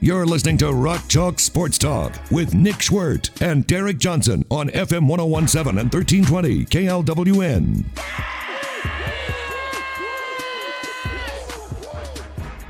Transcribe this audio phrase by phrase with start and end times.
[0.00, 5.08] You're listening to Rock Chalk Sports Talk with Nick Schwerdt and Derek Johnson on FM
[5.08, 7.84] 1017 and 1320 KLWN.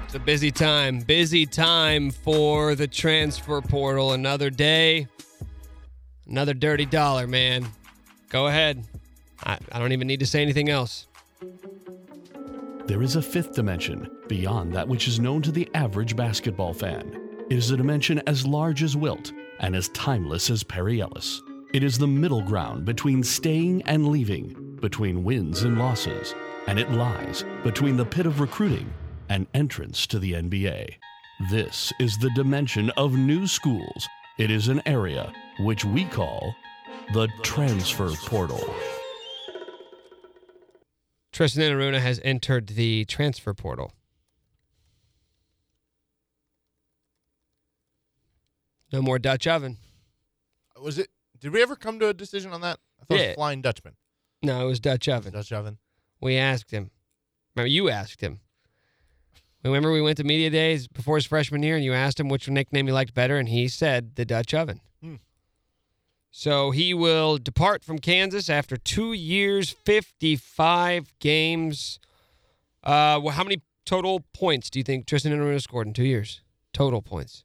[0.04, 1.00] It's a busy time.
[1.00, 4.12] Busy time for the transfer portal.
[4.12, 5.08] Another day,
[6.28, 7.66] another dirty dollar, man.
[8.28, 8.84] Go ahead.
[9.44, 11.08] I, I don't even need to say anything else.
[12.86, 17.20] There is a fifth dimension beyond that which is known to the average basketball fan.
[17.50, 21.42] It is a dimension as large as Wilt and as timeless as Perry Ellis.
[21.74, 26.32] It is the middle ground between staying and leaving, between wins and losses,
[26.68, 28.94] and it lies between the pit of recruiting
[29.28, 30.94] and entrance to the NBA.
[31.50, 34.06] This is the dimension of new schools.
[34.38, 36.54] It is an area which we call
[37.14, 38.62] the transfer portal.
[41.36, 43.92] Tristan Enaruna has entered the transfer portal.
[48.90, 49.76] No more Dutch oven.
[50.80, 51.10] Was it?
[51.38, 52.78] Did we ever come to a decision on that?
[52.98, 53.26] I thought it Yeah.
[53.28, 53.96] was Flying Dutchman.
[54.42, 55.34] No, it was Dutch oven.
[55.34, 55.76] Dutch oven.
[56.22, 56.90] We asked him.
[57.54, 58.40] Remember, you asked him.
[59.62, 62.48] Remember, we went to media days before his freshman year, and you asked him which
[62.48, 64.80] nickname he liked better, and he said the Dutch oven.
[66.38, 71.98] So he will depart from Kansas after two years, 55 games.
[72.84, 76.42] Uh, well, how many total points do you think Tristan Enaruna scored in two years?
[76.74, 77.44] Total points.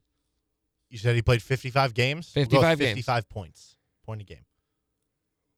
[0.90, 2.34] You said he played 55 games?
[2.36, 2.90] We'll 55 games.
[2.90, 3.78] 55 points.
[4.06, 4.44] Point a game.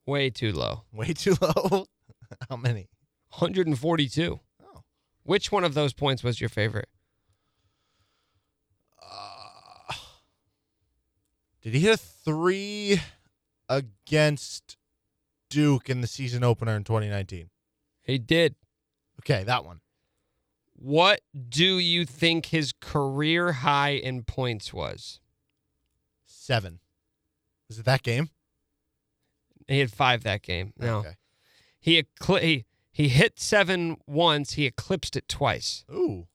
[0.06, 0.84] Way too low.
[0.94, 1.88] Way too low.
[2.52, 2.88] How many?
[3.30, 4.40] 142.
[4.64, 4.84] Oh.
[5.24, 6.88] Which one of those points was your favorite?
[9.02, 9.94] Uh,
[11.64, 13.02] did he hit a three
[13.70, 14.78] against
[15.50, 17.50] Duke in the season opener in 2019?
[18.04, 18.56] He did.
[19.22, 19.80] Okay, that one.
[20.76, 25.20] What do you think his career high in points was?
[26.26, 26.80] Seven.
[27.70, 28.30] Was it that game?
[29.68, 30.74] He had five that game.
[30.78, 31.16] No, Okay.
[31.80, 34.54] he, ecl- he he hit seven once.
[34.54, 35.86] He eclipsed it twice.
[35.92, 36.28] Ooh.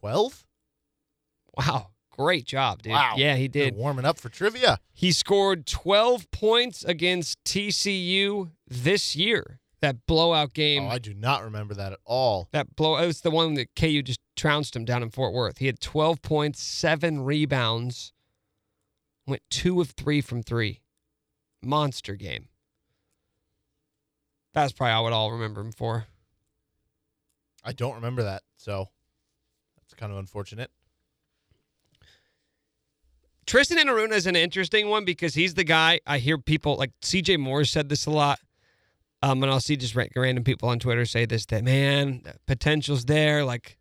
[0.00, 0.46] 12?
[1.56, 2.92] Wow, great job, dude.
[2.92, 3.14] Wow.
[3.16, 3.74] Yeah, he You're did.
[3.76, 4.78] warming up for trivia.
[4.92, 9.58] He scored 12 points against TCU this year.
[9.80, 10.84] That blowout game.
[10.84, 12.48] Oh, I do not remember that at all.
[12.52, 12.96] that blow.
[12.98, 15.58] It was the one that KU just trounced him down in Fort Worth.
[15.58, 18.12] He had 12 points, seven rebounds,
[19.26, 20.82] went two of three from three.
[21.64, 22.48] Monster game.
[24.54, 26.06] That's probably all what I'll remember him for.
[27.64, 28.88] I don't remember that, so
[29.78, 30.70] that's kind of unfortunate.
[33.46, 37.38] Tristan Enaruna is an interesting one because he's the guy I hear people like CJ
[37.38, 38.38] Moore said this a lot.
[39.24, 43.44] Um, and I'll see just random people on Twitter say this that man, potential's there.
[43.44, 43.78] Like,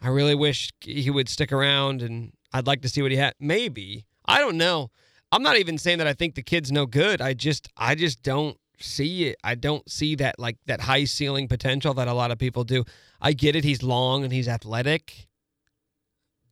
[0.00, 3.34] I really wish he would stick around and I'd like to see what he had.
[3.40, 4.06] Maybe.
[4.26, 4.90] I don't know.
[5.32, 7.20] I'm not even saying that I think the kid's no good.
[7.20, 9.36] I just I just don't see it.
[9.44, 12.84] I don't see that like that high ceiling potential that a lot of people do.
[13.20, 15.28] I get it, he's long and he's athletic,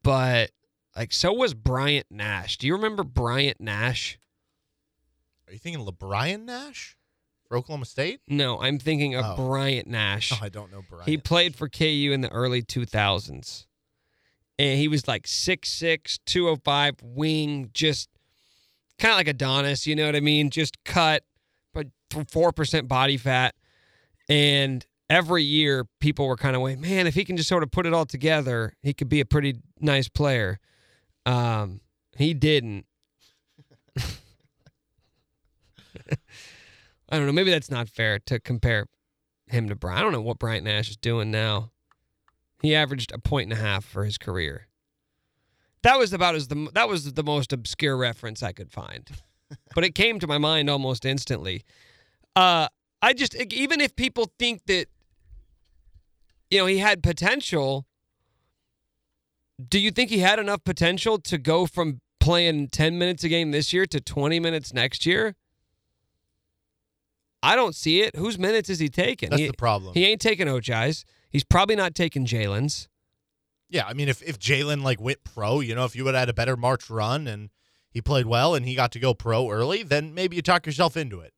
[0.02, 0.50] but
[0.98, 2.58] like so was Bryant Nash.
[2.58, 4.18] Do you remember Bryant Nash?
[5.46, 6.96] Are you thinking LeBryan Nash
[7.46, 8.20] for Oklahoma State?
[8.28, 9.36] No, I'm thinking of Oh.
[9.36, 10.32] Bryant Nash.
[10.32, 11.04] Oh, I don't know Brian.
[11.06, 13.66] He played for KU in the early 2000s.
[14.58, 18.08] And he was like 6'6, 205, wing, just
[18.98, 20.50] kind of like Adonis, you know what I mean?
[20.50, 21.22] Just cut,
[21.72, 23.54] but 4% body fat.
[24.28, 27.70] And every year, people were kind of like, man, if he can just sort of
[27.70, 30.58] put it all together, he could be a pretty nice player.
[31.28, 31.80] Um,
[32.16, 32.86] he didn't.
[37.10, 37.32] I don't know.
[37.32, 38.86] Maybe that's not fair to compare
[39.46, 39.98] him to Brian.
[39.98, 41.70] I don't know what Bryant Nash is doing now.
[42.62, 44.68] He averaged a point and a half for his career.
[45.82, 49.06] That was about as the that was the most obscure reference I could find,
[49.74, 51.62] but it came to my mind almost instantly.
[52.34, 52.68] Uh,
[53.02, 54.86] I just even if people think that
[56.50, 57.86] you know he had potential,
[59.66, 63.50] do you think he had enough potential to go from playing ten minutes a game
[63.50, 65.34] this year to twenty minutes next year?
[67.42, 68.16] I don't see it.
[68.16, 69.30] Whose minutes is he taking?
[69.30, 69.94] That's he, the problem.
[69.94, 71.04] He ain't taking Ochai's.
[71.30, 72.88] He's probably not taking Jalen's.
[73.68, 76.22] Yeah, I mean, if if Jalen like went pro, you know, if you would have
[76.22, 77.50] had a better March run and
[77.90, 80.96] he played well and he got to go pro early, then maybe you talk yourself
[80.96, 81.32] into it.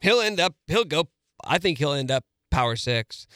[0.00, 0.54] He'll end up.
[0.66, 1.08] He'll go.
[1.44, 3.26] I think he'll end up power six.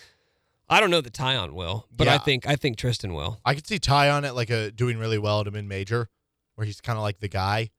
[0.70, 3.41] I don't know that Tyon will, but I think I think Tristan will.
[3.44, 6.09] I could see Ty on it like a doing really well at a mid major,
[6.56, 7.70] where he's kind of like the guy,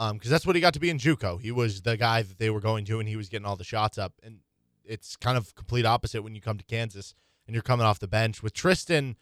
[0.00, 1.40] um, because that's what he got to be in JUCO.
[1.40, 3.64] He was the guy that they were going to, and he was getting all the
[3.64, 4.14] shots up.
[4.22, 4.40] And
[4.84, 7.14] it's kind of complete opposite when you come to Kansas
[7.46, 9.16] and you're coming off the bench with Tristan.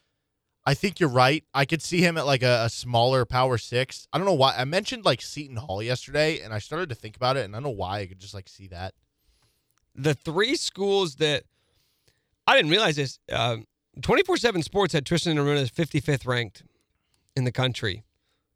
[0.64, 1.44] I think you're right.
[1.54, 4.08] I could see him at like a, a smaller power six.
[4.12, 4.54] I don't know why.
[4.56, 7.58] I mentioned like Seton Hall yesterday, and I started to think about it, and I
[7.58, 8.94] don't know why I could just like see that.
[9.94, 11.44] The three schools that
[12.46, 13.18] I didn't realize this.
[13.32, 13.66] Um,
[14.02, 16.62] Twenty four seven Sports had Tristan Aruna as fifty fifth ranked
[17.34, 18.04] in the country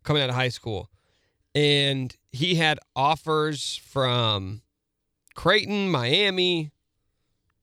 [0.02, 0.90] coming out of high school,
[1.54, 4.60] and he had offers from
[5.34, 6.72] Creighton, Miami,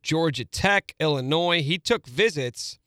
[0.01, 1.61] Georgia Tech, Illinois.
[1.61, 2.79] He took visits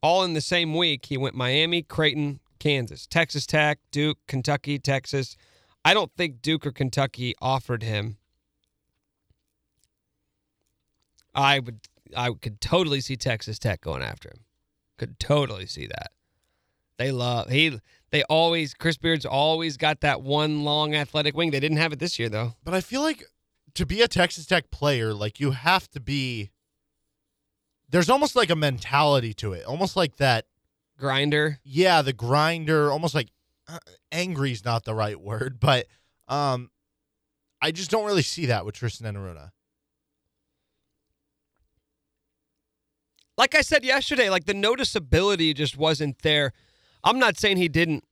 [0.00, 1.06] all in the same week.
[1.06, 5.36] He went Miami, Creighton, Kansas, Texas Tech, Duke, Kentucky, Texas.
[5.84, 8.18] I don't think Duke or Kentucky offered him.
[11.34, 11.80] I would
[12.16, 14.44] I could totally see Texas Tech going after him.
[14.98, 16.12] Could totally see that.
[16.98, 17.80] They love he
[18.10, 21.50] they always Chris Beard's always got that one long athletic wing.
[21.50, 22.54] They didn't have it this year though.
[22.62, 23.24] But I feel like
[23.74, 26.50] to be a Texas Tech player, like you have to be.
[27.88, 30.46] There's almost like a mentality to it, almost like that.
[30.96, 31.58] Grinder.
[31.64, 33.28] Yeah, the grinder, almost like
[33.66, 33.78] uh,
[34.12, 35.86] angry is not the right word, but
[36.28, 36.70] um,
[37.62, 39.50] I just don't really see that with Tristan Enaruna.
[43.40, 46.52] Like I said yesterday, like the noticeability just wasn't there.
[47.02, 48.04] I'm not saying he didn't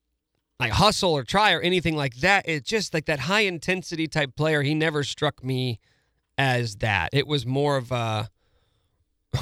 [0.59, 2.49] like hustle or try or anything like that.
[2.49, 4.63] It's just like that high intensity type player.
[4.63, 5.81] He never struck me
[6.39, 7.11] as that.
[7.13, 8.31] It was more of a.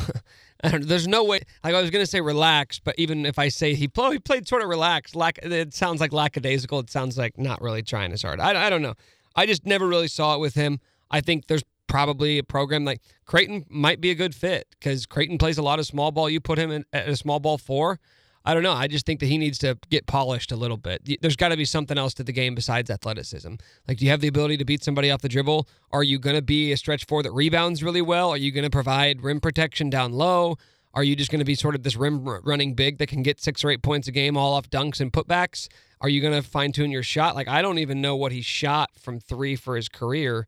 [0.65, 1.43] Don't, there's no way.
[1.63, 4.49] Like I was gonna say relaxed, but even if I say he played, he played
[4.49, 5.15] sort of relaxed.
[5.15, 6.81] Lack, it sounds like lackadaisical.
[6.81, 8.41] It sounds like not really trying as hard.
[8.41, 8.95] I, I don't know.
[9.37, 10.81] I just never really saw it with him.
[11.13, 15.39] I think there's probably a program like Creighton might be a good fit because Creighton
[15.39, 16.29] plays a lot of small ball.
[16.29, 18.01] You put him in at a small ball four.
[18.45, 18.73] I don't know.
[18.73, 21.21] I just think that he needs to get polished a little bit.
[21.21, 23.55] There's got to be something else to the game besides athleticism.
[23.89, 25.69] Like, do you have the ability to beat somebody off the dribble?
[25.91, 28.31] Are you going to be a stretch four that rebounds really well?
[28.31, 30.59] Are you going to provide rim protection down low?
[30.95, 33.41] Are you just going to be sort of this rim running big that can get
[33.41, 35.67] six or eight points a game all off dunks and putbacks?
[36.01, 37.35] Are you going to fine tune your shot?
[37.35, 40.47] Like, I don't even know what he shot from three for his career.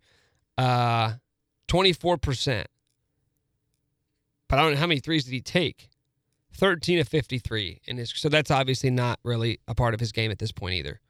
[0.57, 1.15] Uh,
[1.69, 2.65] 24%.
[4.49, 5.89] But I don't know how many threes did he take?
[6.55, 10.31] 13 of 53 in his so that's obviously not really a part of his game
[10.31, 11.01] at this point either.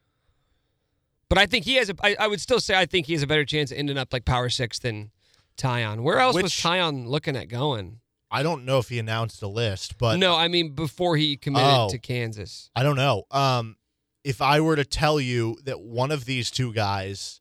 [1.30, 3.22] But I think he has a I, I would still say I think he has
[3.22, 5.10] a better chance of ending up like power six than
[5.56, 6.00] Tyon.
[6.02, 8.00] Where else was Which- Tyon looking at going?
[8.30, 11.66] I don't know if he announced a list, but no, I mean before he committed
[11.70, 11.88] Oh.
[11.88, 12.70] to Kansas.
[12.76, 13.22] I don't know.
[13.30, 13.76] Um,
[14.22, 17.40] if I were to tell you that one of these two guys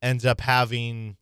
[0.00, 1.16] ends up having,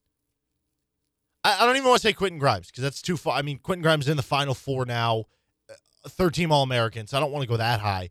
[1.46, 3.38] I, I don't even want to say Quentin Grimes because that's too far.
[3.38, 5.26] I mean, Quentin Grimes is in the Final Four now,
[5.70, 8.10] uh, third team All American, so I don't want to go that high.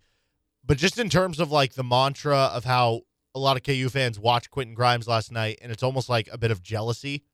[0.65, 3.01] But just in terms of like the mantra of how
[3.35, 6.37] a lot of KU fans watched Quentin Grimes last night, and it's almost like a
[6.37, 7.25] bit of jealousy.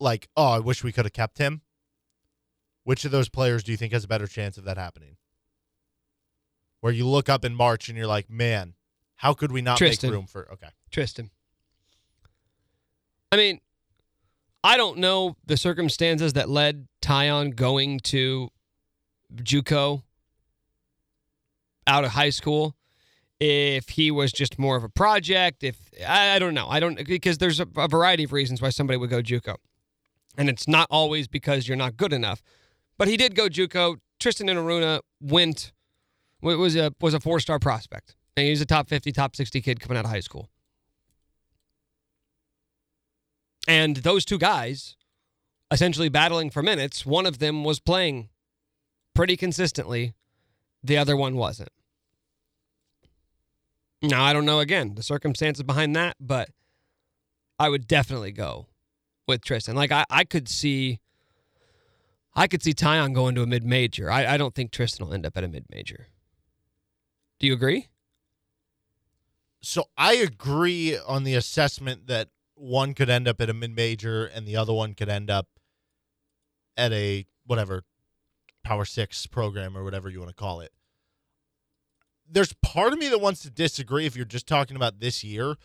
[0.00, 1.60] Like, oh, I wish we could have kept him.
[2.84, 5.16] Which of those players do you think has a better chance of that happening?
[6.80, 8.74] Where you look up in March and you're like, man,
[9.16, 10.08] how could we not Tristan.
[10.08, 10.50] make room for?
[10.52, 11.30] Okay, Tristan.
[13.30, 13.60] I mean,
[14.64, 18.48] I don't know the circumstances that led Tyon going to
[19.34, 20.02] JUCO
[21.86, 22.74] out of high school.
[23.40, 27.06] If he was just more of a project, if I, I don't know, I don't
[27.06, 29.54] because there's a, a variety of reasons why somebody would go JUCO,
[30.36, 32.42] and it's not always because you're not good enough.
[32.96, 33.98] But he did go JUCO.
[34.18, 35.72] Tristan Enaruna went
[36.42, 39.78] was a was a four star prospect, and he's a top fifty, top sixty kid
[39.78, 40.48] coming out of high school.
[43.68, 44.96] And those two guys,
[45.70, 48.30] essentially battling for minutes, one of them was playing
[49.14, 50.14] pretty consistently,
[50.82, 51.68] the other one wasn't.
[54.00, 56.48] Now, I don't know again the circumstances behind that, but
[57.58, 58.68] I would definitely go
[59.26, 59.76] with Tristan.
[59.76, 61.00] Like I, I could see
[62.34, 64.10] I could see Tyon going to a mid major.
[64.10, 66.06] I, I don't think Tristan will end up at a mid major.
[67.38, 67.88] Do you agree?
[69.60, 74.26] so I agree on the assessment that one could end up at a mid major
[74.26, 75.48] and the other one could end up
[76.76, 77.84] at a whatever
[78.64, 80.72] power six program or whatever you want to call it.
[82.30, 85.56] There's part of me that wants to disagree if you're just talking about this year,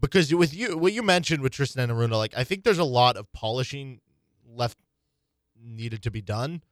[0.00, 3.16] because with you, what you mentioned with Tristan Enaruna, like I think there's a lot
[3.16, 4.00] of polishing
[4.46, 4.78] left
[5.60, 6.62] needed to be done.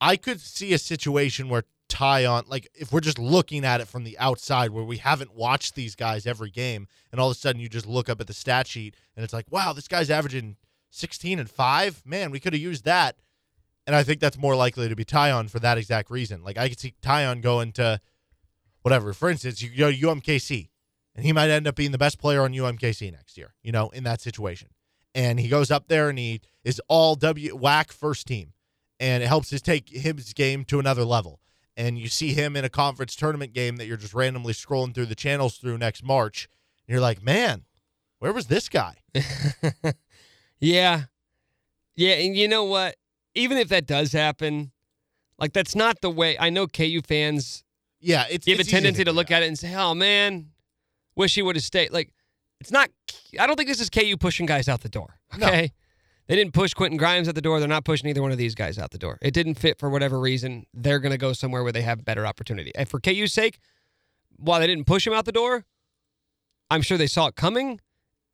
[0.00, 4.04] I could see a situation where Tyon, like if we're just looking at it from
[4.04, 7.60] the outside, where we haven't watched these guys every game, and all of a sudden
[7.60, 10.56] you just look up at the stat sheet and it's like, wow, this guy's averaging
[10.90, 12.02] 16 and five.
[12.06, 13.16] Man, we could have used that.
[13.86, 16.42] And I think that's more likely to be Tyon for that exact reason.
[16.42, 18.00] Like I could see Tyon going to
[18.80, 19.12] whatever.
[19.12, 20.70] For instance, you go to UMKC,
[21.14, 23.54] and he might end up being the best player on UMKC next year.
[23.62, 24.68] You know, in that situation,
[25.14, 28.54] and he goes up there and he is all W WAC first team,
[28.98, 31.40] and it helps his take his game to another level.
[31.76, 35.06] And you see him in a conference tournament game that you're just randomly scrolling through
[35.06, 36.48] the channels through next March,
[36.86, 37.64] and you're like, man,
[38.18, 38.96] where was this guy?
[40.62, 41.02] Yeah.
[41.96, 42.14] Yeah.
[42.14, 42.94] And you know what?
[43.34, 44.70] Even if that does happen,
[45.36, 46.36] like that's not the way.
[46.38, 47.64] I know KU fans
[48.00, 49.92] Yeah, it's you have it's a tendency to, do look at it and say, oh
[49.92, 50.50] man,
[51.16, 51.90] wish he would have stayed.
[51.90, 52.14] Like,
[52.60, 52.90] it's not,
[53.40, 55.18] I don't think this is KU pushing guys out the door.
[55.34, 55.72] Okay.
[56.28, 57.58] They didn't push Quentin Grimes out the door.
[57.58, 59.18] They're not pushing either one of these guys out the door.
[59.20, 60.66] It didn't fit for whatever reason.
[60.72, 62.72] They're going to go somewhere where they have better opportunity.
[62.74, 63.58] And for KU's sake,
[64.36, 65.64] while they didn't push him out the door,
[66.70, 67.80] I'm sure they saw it coming.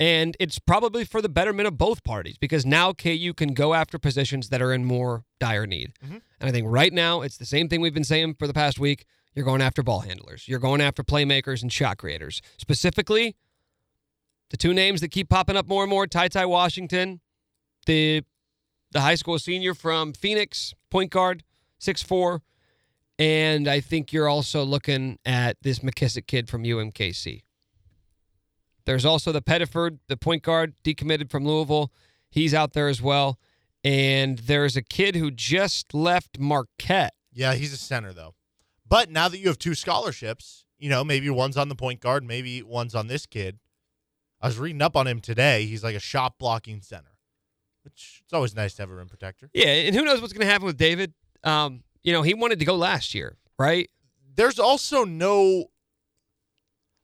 [0.01, 3.99] And it's probably for the betterment of both parties because now KU can go after
[3.99, 5.93] positions that are in more dire need.
[6.05, 6.21] Mhm.
[6.41, 8.79] And I think right now it's the same thing we've been saying for the past
[8.79, 9.07] week.
[9.35, 10.47] You're going after ball handlers.
[10.47, 12.41] You're going after playmakers and shot creators.
[12.59, 13.35] Specifically,
[14.51, 17.21] the two names that keep popping up more and more, Ty Ty Washington,
[17.89, 18.23] the
[18.93, 21.43] the high school senior from Phoenix, point guard,
[21.81, 22.41] 6'4.
[23.19, 27.43] And I think you're also looking at this McKissic kid from UMKC.
[28.87, 31.93] There's also the Pettiford, the point guard, decommitted from Louisville.
[32.31, 33.39] He's out there as well.
[33.85, 37.15] And there's a kid who just left Marquette.
[37.33, 38.35] Yeah, he's a center though.
[38.89, 42.25] But now that you have two scholarships, you know, maybe one's on the point guard,
[42.25, 43.59] maybe one's on this kid.
[44.41, 45.67] I was reading up on him today.
[45.67, 47.18] He's like a shot blocking center,
[47.85, 49.51] which it's always nice to have a rim protector.
[49.53, 51.15] Yeah, and who knows what's going to happen with David?
[51.45, 53.91] Um, you know, he wanted to go last year, right?
[54.35, 55.67] There's also no,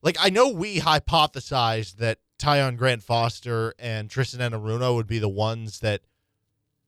[0.02, 5.28] like, I know we hypothesized that Tyon Grant Foster and Tristan Enaruna would be the
[5.28, 6.02] ones that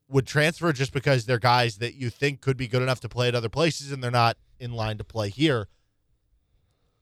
[0.09, 3.29] would transfer just because they're guys that you think could be good enough to play
[3.29, 5.69] at other places and they're not in line to play here.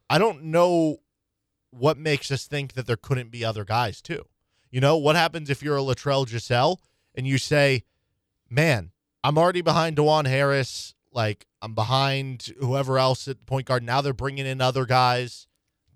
[0.08, 0.98] I don't know
[1.70, 4.24] what makes us think that there couldn't be other guys too.
[4.74, 6.78] You know, what happens if you're a Latrell Jossell
[7.14, 7.84] and you say,
[8.50, 8.90] man,
[9.22, 10.96] I'm already behind Dajuan Harris.
[11.12, 13.84] Like, I'm behind whoever else at the point guard.
[13.84, 15.46] Now they're bringing in other guys.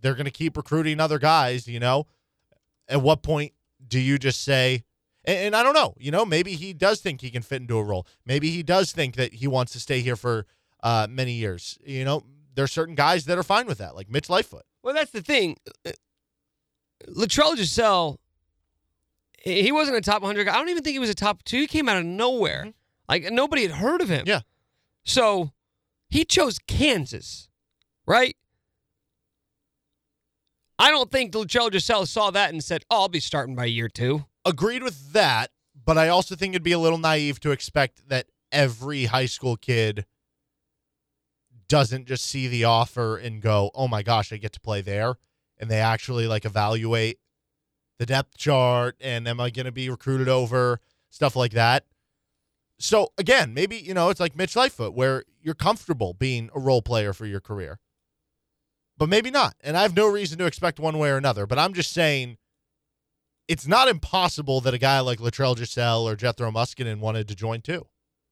[0.01, 2.07] They're going to keep recruiting other guys, you know?
[2.87, 3.53] At what point
[3.85, 4.85] do you just say,
[5.25, 7.79] and, and I don't know, you know, maybe he does think he can fit into
[7.79, 8.07] a role.
[8.25, 10.47] Maybe he does think that he wants to stay here for
[10.85, 11.81] uh, many years.
[11.85, 12.23] You know,
[12.55, 14.67] there's certain guys that are fine with that, like Mitch Lightfoot.
[14.85, 15.57] Well, that's the thing.
[15.85, 15.91] Uh,
[17.09, 18.19] Latrell Jossell,
[19.41, 20.53] he wasn't a top 100 guy.
[20.53, 21.61] I don't even think he was a top two.
[21.61, 22.61] He came out of nowhere.
[22.61, 22.71] Mm-hmm.
[23.09, 24.25] Like, nobody had heard of him.
[24.27, 24.41] Yeah.
[25.05, 25.53] So
[26.11, 27.49] he chose Kansas,
[28.07, 28.37] right?
[30.79, 33.89] I don't think Latrell Jossell saw that and said, oh, I'll be starting by year
[33.89, 34.27] two.
[34.45, 35.51] Agreed with that,
[35.85, 39.57] but I also think it'd be a little naive to expect that every high school
[39.57, 40.07] kid
[41.69, 45.17] doesn't just see the offer and go, "Oh my gosh, I get to play there,"
[45.59, 47.19] and they actually like evaluate
[47.99, 51.85] the depth chart and am I going to be recruited over stuff like that.
[52.79, 56.83] So again, maybe you know it's like Mitch Lightfoot, where you're comfortable being a role
[56.83, 57.81] player for your career,
[58.97, 59.55] but maybe not.
[59.61, 61.47] And I have no reason to expect one way or another.
[61.47, 62.37] But I'm just saying,
[63.49, 67.63] it's not impossible that a guy like Latrell Jossell or Gethro Muscadin wanted to join
[67.63, 67.87] too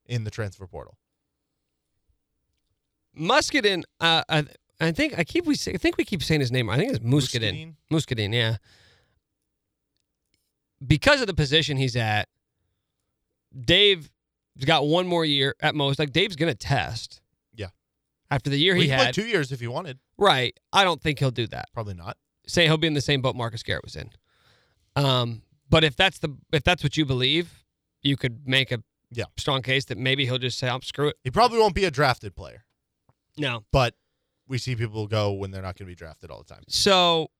[0.04, 0.96] in the transfer portal.
[3.18, 4.44] Muscadin, uh, I,
[4.78, 6.70] I think I keep we say, I think we keep saying his name.
[6.70, 7.74] I think it's Muscadin.
[7.90, 8.58] Muscadin, yeah.
[10.86, 12.28] Because of the position he's at,
[13.58, 14.08] Dave's
[14.64, 15.98] got one more year at most.
[15.98, 17.20] Like Dave's gonna test.
[17.54, 17.68] Yeah.
[18.30, 19.98] After the year Well, he he had, two years if he wanted.
[20.18, 20.58] right?
[20.72, 21.66] I don't think he'll do that.
[21.72, 22.16] Probably not.
[22.46, 24.10] Say he'll be in the same boat Marcus Garrett was in.
[24.94, 27.64] Um, but if that's the if that's what you believe,
[28.02, 29.24] you could make a Yeah.
[29.36, 31.90] strong case that maybe he'll just say, "I'm screw it." He probably won't be a
[31.90, 32.64] drafted player,
[33.36, 33.64] No.
[33.72, 33.94] but
[34.48, 36.62] we see people go when they're not going to be drafted all the time.
[36.68, 37.30] So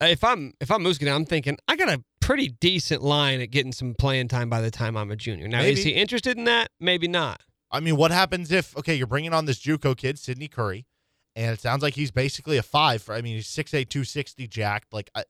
[0.00, 3.72] if I'm if I'm Muscadin, I'm thinking I got a pretty decent line at getting
[3.72, 5.48] some playing time by the time I'm a junior.
[5.48, 6.70] Now is he interested in that?
[6.78, 7.40] Maybe not.
[7.72, 10.86] I mean, what happens if okay, you're bringing on this JUCO kid, Sydney Curry,
[11.34, 13.02] and it sounds like he's basically a five.
[13.02, 14.92] For I mean, he's 6'8", 260 jacked.
[14.92, 15.24] Like I,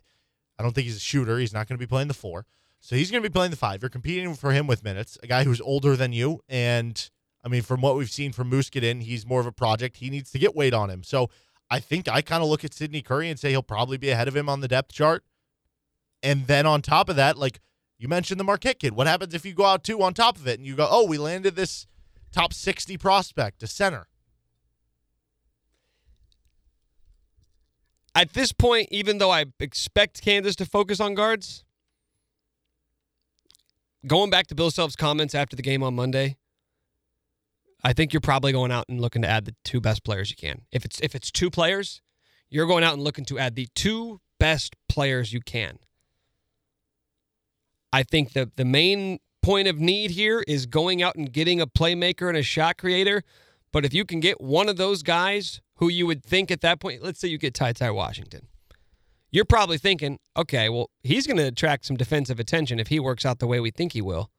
[0.58, 1.38] I don't think he's a shooter.
[1.38, 2.44] He's not going to be playing the four,
[2.80, 3.80] so he's going to be playing the five.
[3.80, 5.16] You're competing for him with minutes.
[5.22, 7.08] A guy who's older than you, and
[7.42, 9.96] I mean, from what we've seen from Muscadin, he's more of a project.
[9.96, 11.02] He needs to get weight on him.
[11.02, 11.30] So
[11.70, 14.28] I think I kind of look at Sydney Curry and say he'll probably be ahead
[14.28, 15.24] of him on the depth chart.
[16.22, 17.60] And then on top of that, like
[18.00, 18.94] you mentioned the Marquette kid.
[18.94, 21.06] What happens if you go out two on top of it and you go, oh,
[21.06, 21.86] we landed this
[22.32, 24.06] top 60 prospect, a center.
[28.14, 31.62] At this point, even though I expect Kansas to focus on guards,
[34.06, 36.38] going back to Bill Self's comments after the game on Monday,
[37.84, 40.36] I think you're probably going out and looking to add the two best players you
[40.36, 40.62] can.
[40.72, 42.02] If it's if it's two players,
[42.48, 45.78] you're going out and looking to add the two best players you can.
[47.92, 51.66] I think the the main point of need here is going out and getting a
[51.66, 53.22] playmaker and a shot creator.
[53.72, 56.80] But if you can get one of those guys who you would think at that
[56.80, 58.48] point, let's say you get Ty Ty Washington,
[59.30, 63.24] you're probably thinking, okay, well, he's going to attract some defensive attention if he works
[63.24, 64.30] out the way we think he will.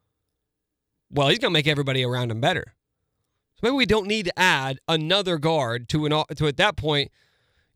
[1.09, 2.73] Well, he's going to make everybody around him better.
[3.55, 7.11] So maybe we don't need to add another guard to an to at that point.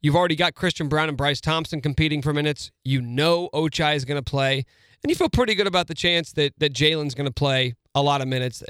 [0.05, 2.69] You've already got Christian Braun and Bryce Thompson competing for minutes.
[2.83, 4.63] You know Ochai is going to play,
[5.01, 8.03] and you feel pretty good about the chance that that Jalen's going to play a
[8.03, 8.61] lot of minutes.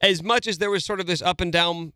[0.00, 1.92] As much as there was sort of this up and down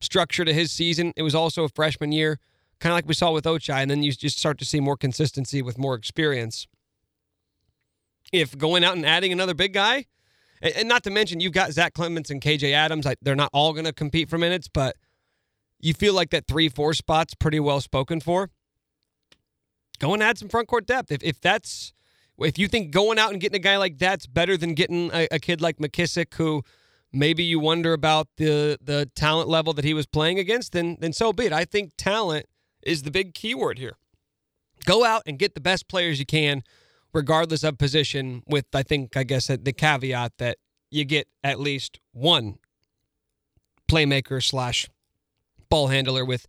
[0.00, 2.40] structure to his season, it was also a freshman year,
[2.80, 4.96] kind of like we saw with Ochai, and then you just start to see more
[4.96, 6.66] consistency with more experience.
[8.32, 10.06] If going out and adding another big guy,
[10.60, 13.84] and not to mention you've got Zach Clemence and KJ Adams, they're not all going
[13.84, 14.96] to compete for minutes, but
[15.80, 18.50] you feel like that three four spot's pretty well spoken for.
[19.98, 21.10] Go and add some front court depth.
[21.10, 21.92] If if that's
[22.38, 25.26] if you think going out and getting a guy like that's better than getting a,
[25.32, 26.62] a kid like McKissic, who
[27.12, 31.12] maybe you wonder about the the talent level that he was playing against, then then
[31.12, 31.52] so be it.
[31.52, 32.46] I think talent
[32.82, 33.96] is the big keyword here.
[34.84, 36.62] Go out and get the best players you can,
[37.12, 38.42] regardless of position.
[38.46, 40.58] With I think I guess the caveat that
[40.90, 42.58] you get at least one
[43.88, 44.88] playmaker slash
[45.68, 46.46] ball handler with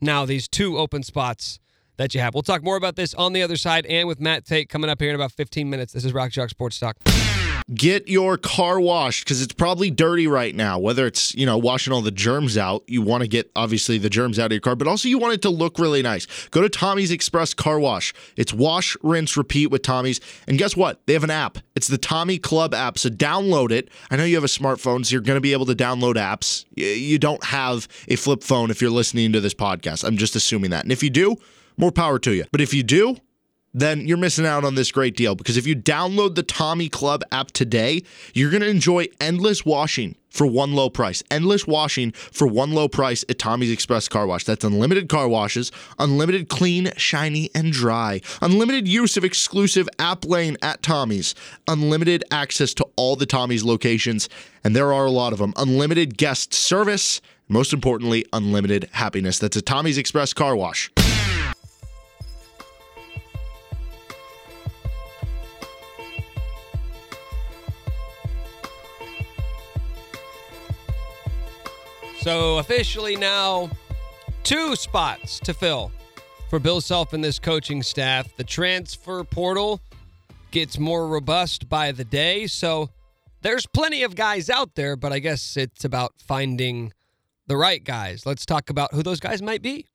[0.00, 1.58] now these two open spots
[1.96, 2.34] that you have.
[2.34, 5.00] We'll talk more about this on the other side and with Matt Tate coming up
[5.00, 5.92] here in about 15 minutes.
[5.92, 6.96] This is Rock Chalk Sports Talk.
[7.74, 10.78] Get your car washed because it's probably dirty right now.
[10.78, 14.10] Whether it's, you know, washing all the germs out, you want to get obviously the
[14.10, 16.26] germs out of your car, but also you want it to look really nice.
[16.48, 18.12] Go to Tommy's Express Car Wash.
[18.36, 20.20] It's wash, rinse, repeat with Tommy's.
[20.46, 21.04] And guess what?
[21.06, 21.58] They have an app.
[21.74, 22.98] It's the Tommy Club app.
[22.98, 23.88] So download it.
[24.10, 26.64] I know you have a smartphone, so you're going to be able to download apps.
[26.76, 30.04] You don't have a flip phone if you're listening to this podcast.
[30.04, 30.84] I'm just assuming that.
[30.84, 31.36] And if you do,
[31.76, 32.44] more power to you.
[32.52, 33.16] But if you do,
[33.74, 37.22] then you're missing out on this great deal because if you download the Tommy Club
[37.32, 38.02] app today,
[38.34, 41.22] you're going to enjoy endless washing for one low price.
[41.30, 44.44] Endless washing for one low price at Tommy's Express Car Wash.
[44.44, 50.56] That's unlimited car washes, unlimited clean, shiny, and dry, unlimited use of exclusive app lane
[50.62, 51.34] at Tommy's,
[51.68, 54.28] unlimited access to all the Tommy's locations,
[54.64, 59.38] and there are a lot of them, unlimited guest service, most importantly, unlimited happiness.
[59.38, 60.90] That's a Tommy's Express Car Wash.
[72.22, 73.68] So officially now,
[74.44, 75.90] two spots to fill
[76.48, 78.36] for Bill Self and this coaching staff.
[78.36, 79.80] The transfer portal
[80.52, 82.46] gets more robust by the day.
[82.46, 82.90] So
[83.40, 86.92] there's plenty of guys out there, but I guess it's about finding
[87.48, 88.24] the right guys.
[88.24, 89.86] Let's talk about who those guys might be.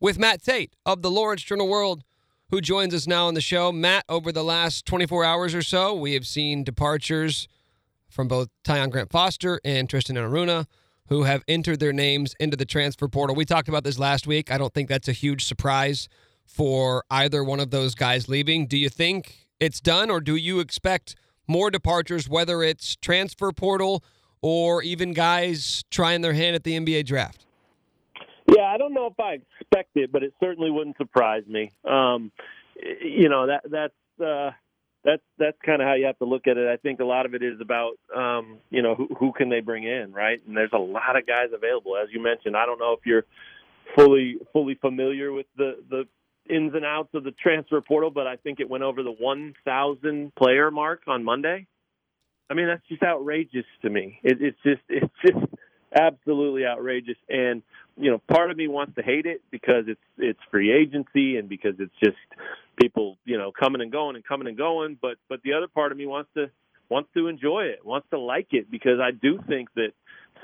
[0.00, 2.02] With Matt Tate of the Lawrence Journal World,
[2.48, 3.70] who joins us now on the show.
[3.72, 7.46] Matt, over the last 24 hours or so, we have seen departures
[8.08, 10.64] from both Tyon Grant Foster and Tristan Enaruna
[11.12, 13.36] who have entered their names into the transfer portal.
[13.36, 14.50] We talked about this last week.
[14.50, 16.08] I don't think that's a huge surprise
[16.46, 18.66] for either one of those guys leaving.
[18.66, 21.14] Do you think it's done, or do you expect
[21.46, 24.02] more departures, whether it's transfer portal
[24.40, 27.44] or even guys trying their hand at the NBA draft?
[28.50, 31.72] Yeah, I don't know if I expect it, but it certainly wouldn't surprise me.
[31.84, 32.32] Um,
[33.02, 34.52] you know that that's uh,
[35.04, 36.68] that's that's kind of how you have to look at it.
[36.68, 39.60] I think a lot of it is about um, you know who, who can they
[39.60, 40.40] bring in, right?
[40.46, 42.56] And there's a lot of guys available, as you mentioned.
[42.56, 43.24] I don't know if you're
[43.96, 46.04] fully fully familiar with the the
[46.48, 50.34] ins and outs of the transfer portal, but I think it went over the 1,000
[50.34, 51.68] player mark on Monday.
[52.50, 54.18] I mean, that's just outrageous to me.
[54.22, 55.38] It, it's just it's just
[55.94, 57.62] absolutely outrageous, and
[57.96, 61.48] you know, part of me wants to hate it because it's it's free agency and
[61.48, 62.16] because it's just
[62.80, 64.98] people, you know, coming and going and coming and going.
[65.00, 66.50] But but the other part of me wants to
[66.88, 69.92] wants to enjoy it, wants to like it because I do think that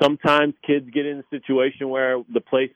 [0.01, 2.71] sometimes kids get in a situation where the place,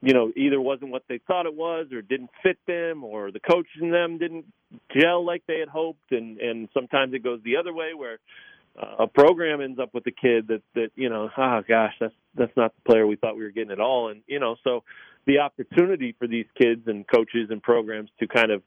[0.00, 3.40] you know, either wasn't what they thought it was or didn't fit them or the
[3.40, 4.46] coach and them didn't
[4.94, 8.18] gel like they had hoped and and sometimes it goes the other way where
[8.76, 12.56] a program ends up with a kid that that you know oh gosh that's that's
[12.56, 14.08] not the player we thought we were getting at all.
[14.08, 14.84] And you know so
[15.26, 18.62] the opportunity for these kids and coaches and programs to kind of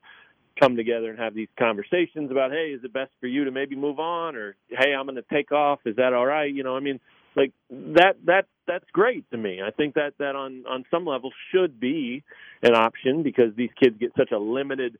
[0.60, 3.76] come together and have these conversations about hey is it best for you to maybe
[3.76, 4.36] move on?
[4.36, 5.80] Or hey i'm going to take off.
[5.86, 6.54] Is that all right?
[6.54, 7.00] You know i mean
[7.36, 9.62] like that that that's great to me.
[9.66, 12.24] I think that that on on some level should be
[12.62, 14.98] an option because these kids get such a limited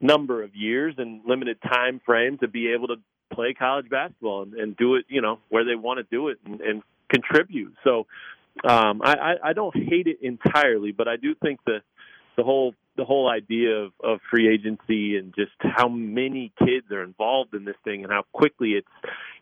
[0.00, 2.96] number of years and limited time frame to be able to
[3.32, 6.38] play college basketball and, and do it, you know, where they want to do it
[6.44, 7.74] and, and contribute.
[7.84, 8.06] So
[8.64, 11.78] um, I, I, I don't hate it entirely, but I do think the
[12.36, 17.02] the whole the whole idea of, of free agency and just how many kids are
[17.02, 18.88] involved in this thing and how quickly it's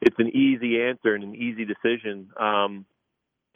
[0.00, 2.84] it's an easy answer and an easy decision um,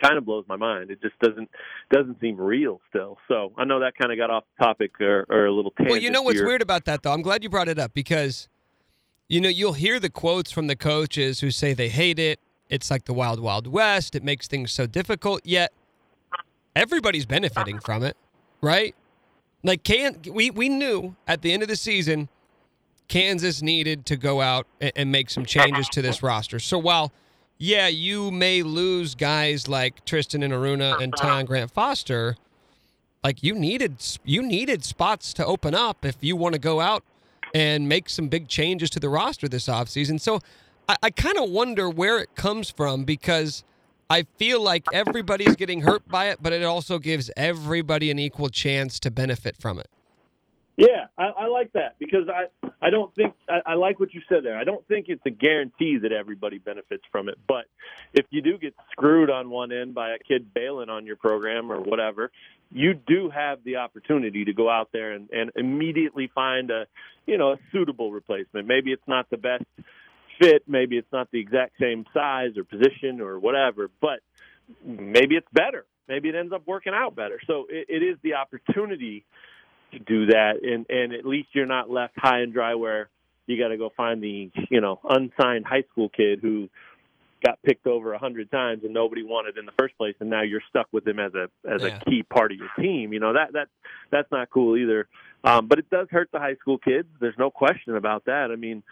[0.03, 0.90] kind of blows my mind.
[0.90, 1.49] It just doesn't
[1.90, 3.18] doesn't seem real still.
[3.29, 5.90] So I know that kind of got off topic or, or a little tangent.
[5.90, 6.47] Well, you know what's here.
[6.47, 7.12] weird about that though?
[7.12, 8.49] I'm glad you brought it up because
[9.33, 12.38] you know, you'll hear the quotes from the coaches who say they hate it.
[12.68, 14.14] It's like the wild wild west.
[14.14, 15.73] It makes things so difficult, yet
[16.77, 18.14] everybody's benefiting from it,
[18.61, 18.95] right?
[19.62, 22.29] Like can we we knew at the end of the season
[23.09, 26.59] Kansas needed to go out and, and make some changes to this roster.
[26.59, 27.11] So while
[27.57, 32.37] yeah, you may lose guys like Tristan Enaruna and Tyon Grant Foster,
[33.25, 37.03] like you needed you needed spots to open up if you want to go out
[37.55, 40.21] and make some big changes to the roster this offseason.
[40.21, 40.41] So
[40.88, 43.65] I, I kind of wonder where it comes from because
[44.11, 48.49] I feel like everybody's getting hurt by it, but it also gives everybody an equal
[48.49, 49.88] chance to benefit from it.
[50.77, 52.47] Yeah, I, I like that because I
[52.81, 54.59] I don't think I, I like what you said there.
[54.59, 57.67] I don't think it's a guarantee that everybody benefits from it, but
[58.15, 61.71] if you do get screwed on one end by a kid bailing on your program
[61.71, 62.31] or whatever,
[62.73, 66.87] you do have the opportunity to go out there and, and immediately find a
[67.27, 68.67] you know a suitable replacement.
[68.67, 69.65] Maybe it's not the best
[70.41, 74.21] fit, maybe it's not the exact same size or position or whatever, but
[74.85, 75.85] maybe it's better.
[76.09, 77.41] Maybe it ends up working out better.
[77.47, 79.25] So it, it is the opportunity
[79.93, 83.09] to do that, and and at least you're not left high and dry where
[83.47, 86.69] you got to go find the you know unsigned high school kid who
[87.44, 90.42] got picked over a hundred times and nobody wanted in the first place, and now
[90.42, 91.98] you're stuck with him as a as Yeah.
[91.98, 93.12] a key part of your team.
[93.12, 93.68] You know that that
[94.11, 95.09] that's not cool either.
[95.44, 97.09] Um, but it does hurt the high school kids.
[97.20, 98.50] There's no question about that.
[98.52, 98.83] I mean,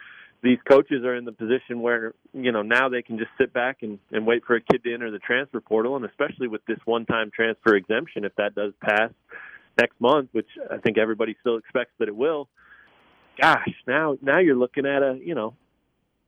[0.43, 3.83] these coaches are in the position where you know now they can just sit back
[3.83, 6.79] and, and wait for a kid to enter the transfer portal, and especially with this
[6.85, 9.11] one-time transfer exemption, if that does pass
[9.79, 12.49] next month, which I think everybody still expects that it will.
[13.39, 15.53] Gosh, now now you're looking at a you know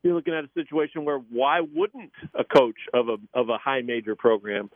[0.04, 3.82] you're looking at a situation where why wouldn't a coach of a of a high
[3.82, 4.70] major program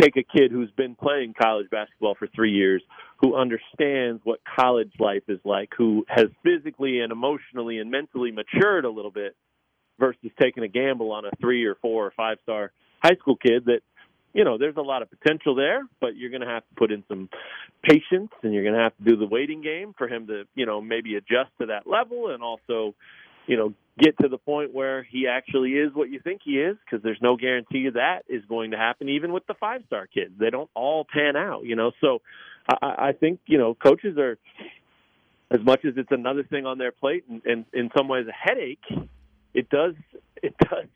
[0.00, 2.82] take a kid who's been playing college basketball for three years,
[3.20, 8.84] who understands what college life is like, who has physically and emotionally and mentally matured
[8.84, 9.36] a little bit,
[9.98, 12.72] versus taking a gamble on a three or four or five star
[13.02, 13.80] high school kid that
[14.32, 16.90] you know there's a lot of potential there, but you're going to have to put
[16.90, 17.28] in some
[17.82, 20.66] patience and you're going to have to do the waiting game for him to you
[20.66, 22.94] know maybe adjust to that level and also
[23.46, 26.76] you know get to the point where he actually is what you think he is
[26.84, 30.32] because there's no guarantee that is going to happen even with the five star kids.
[30.38, 31.92] They don't all pan out you know?
[32.00, 32.20] So
[32.68, 34.38] i i think you know coaches are
[35.50, 38.32] as much as it's another thing on their plate and, and in some ways a
[38.32, 38.84] headache
[39.52, 39.94] it does
[40.42, 40.86] it does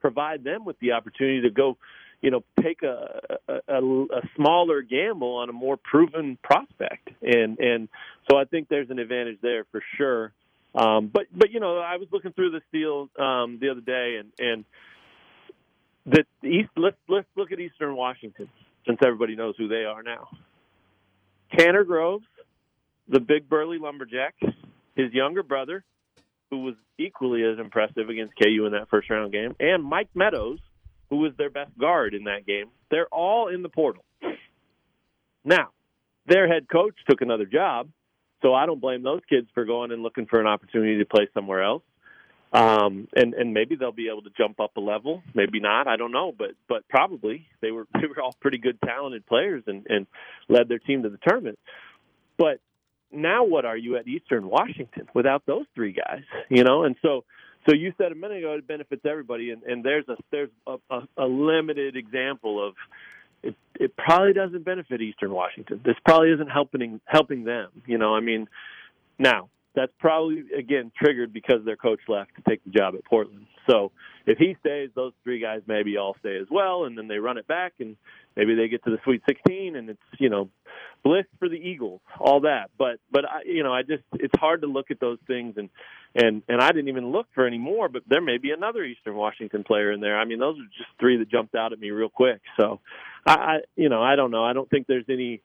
[0.00, 1.76] provide them with the opportunity to go
[2.20, 7.10] you know take a a, a, a smaller gamble on a more proven prospect.
[7.22, 7.88] And and
[8.30, 10.32] so I think there's an advantage there for sure
[10.74, 14.20] um, but but you know, I was looking through this deal um, the other day,
[14.20, 14.64] and and
[16.06, 16.70] the East.
[16.76, 18.48] Let's let's look at Eastern Washington,
[18.86, 20.28] since everybody knows who they are now.
[21.56, 22.26] Tanner Groves,
[23.08, 24.34] the big burly lumberjack,
[24.94, 25.84] his younger brother,
[26.50, 30.58] who was equally as impressive against KU in that first round game, and Mike Meadows,
[31.10, 32.66] who was their best guard in that game.
[32.90, 34.04] They're all in the portal.
[35.44, 35.68] Now,
[36.26, 37.88] their head coach took another job,
[38.42, 41.28] so I don't blame those kids for going and looking for an opportunity to play
[41.34, 41.82] somewhere else.
[42.50, 45.86] Um, and and maybe they'll be able to jump up a level, maybe not.
[45.86, 49.64] I don't know, but but probably they were they were all pretty good, talented players
[49.66, 50.06] and and
[50.48, 51.58] led their team to the tournament.
[52.38, 52.60] But
[53.12, 56.22] now, what are you at Eastern Washington without those three guys?
[56.48, 57.24] You know, and so
[57.68, 60.76] so you said a minute ago it benefits everybody, and, and there's a there's a,
[60.90, 62.74] a, a limited example of
[63.42, 63.54] it.
[63.80, 65.80] It probably doesn't benefit Eastern Washington.
[65.84, 67.70] This probably isn't helping helping them.
[67.86, 68.48] You know, I mean,
[69.18, 73.46] now that's probably again triggered because their coach left to take the job at Portland.
[73.68, 73.92] So
[74.26, 77.38] if he stays, those three guys maybe all stay as well, and then they run
[77.38, 77.96] it back, and
[78.36, 80.48] maybe they get to the Sweet 16, and it's you know
[81.04, 82.70] bliss for the Eagles, all that.
[82.78, 85.68] But but I, you know I just it's hard to look at those things and
[86.14, 89.14] and and I didn't even look for any more, but there may be another Eastern
[89.14, 90.18] Washington player in there.
[90.18, 92.40] I mean those are just three that jumped out at me real quick.
[92.58, 92.80] So
[93.26, 94.44] I, I you know I don't know.
[94.44, 95.42] I don't think there's any.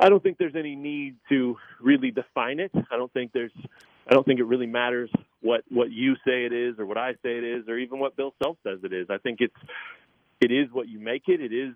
[0.00, 2.72] I don't think there's any need to really define it.
[2.74, 3.52] I don't think there's
[4.08, 7.12] I don't think it really matters what what you say it is or what I
[7.22, 9.08] say it is or even what Bill Self says it is.
[9.10, 9.54] I think it's
[10.40, 11.40] it is what you make it.
[11.40, 11.74] It is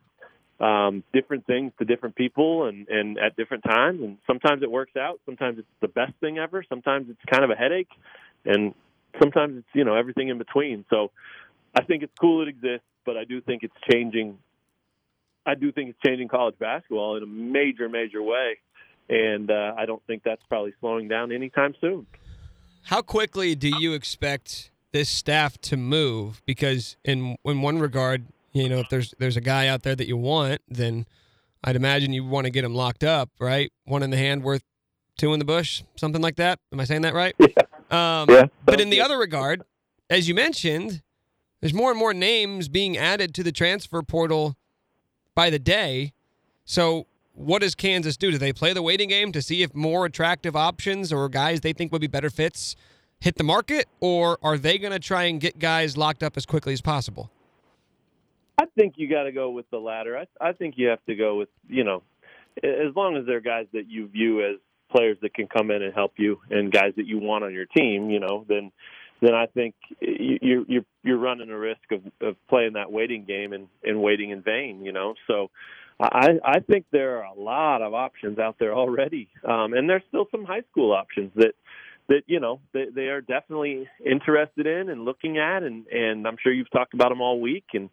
[0.60, 4.00] um, different things to different people and and at different times.
[4.02, 5.20] And sometimes it works out.
[5.24, 6.64] Sometimes it's the best thing ever.
[6.68, 7.90] Sometimes it's kind of a headache,
[8.44, 8.74] and
[9.20, 10.84] sometimes it's you know everything in between.
[10.90, 11.10] So
[11.74, 14.38] I think it's cool it exists, but I do think it's changing.
[15.48, 18.58] I do think it's changing college basketball in a major, major way,
[19.08, 22.06] and uh, I don't think that's probably slowing down anytime soon.
[22.82, 26.42] How quickly do you expect this staff to move?
[26.44, 30.06] Because in in one regard, you know, if there's there's a guy out there that
[30.06, 31.06] you want, then
[31.64, 33.72] I'd imagine you want to get him locked up, right?
[33.84, 34.62] One in the hand worth
[35.16, 36.58] two in the bush, something like that.
[36.72, 37.34] Am I saying that right?
[37.38, 37.46] Yeah.
[37.90, 38.46] Um, Yeah.
[38.66, 39.62] But in the other regard,
[40.10, 41.02] as you mentioned,
[41.60, 44.56] there's more and more names being added to the transfer portal
[45.38, 46.12] by the day.
[46.64, 48.32] So what does Kansas do?
[48.32, 51.72] Do they play the waiting game to see if more attractive options or guys they
[51.72, 52.74] think would be better fits
[53.20, 56.44] hit the market, or are they going to try and get guys locked up as
[56.46, 57.30] quickly as possible?
[58.58, 60.18] I think you got to go with the latter.
[60.18, 62.02] I, I think you have to go with you know,
[62.62, 64.56] as long as they're guys that you view as
[64.90, 67.66] players that can come in and help you, and guys that you want on your
[67.66, 68.72] team, you know, then
[69.20, 73.52] then I think you- you're you're running a risk of, of playing that waiting game
[73.52, 75.14] and, and waiting in vain, you know.
[75.26, 75.50] So
[76.00, 80.02] I I think there are a lot of options out there already, um, and there's
[80.08, 81.54] still some high school options that
[82.08, 86.36] that you know they, they are definitely interested in and looking at, and and I'm
[86.42, 87.90] sure you've talked about them all week, and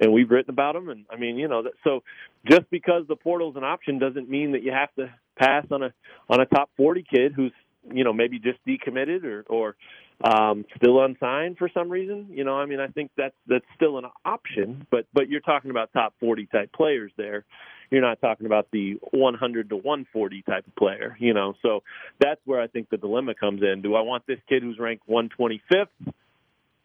[0.00, 2.02] and we've written about them, and I mean you know so
[2.50, 5.92] just because the portal's an option doesn't mean that you have to pass on a
[6.28, 7.52] on a top 40 kid who's
[7.92, 9.76] you know maybe just decommitted or or
[10.22, 12.28] um, still unsigned for some reason.
[12.30, 15.70] You know, I mean, I think that's that's still an option, but but you're talking
[15.70, 17.44] about top 40 type players there.
[17.90, 21.16] You're not talking about the 100 to 140 type of player.
[21.18, 21.82] You know, so
[22.20, 23.82] that's where I think the dilemma comes in.
[23.82, 25.88] Do I want this kid who's ranked 125th,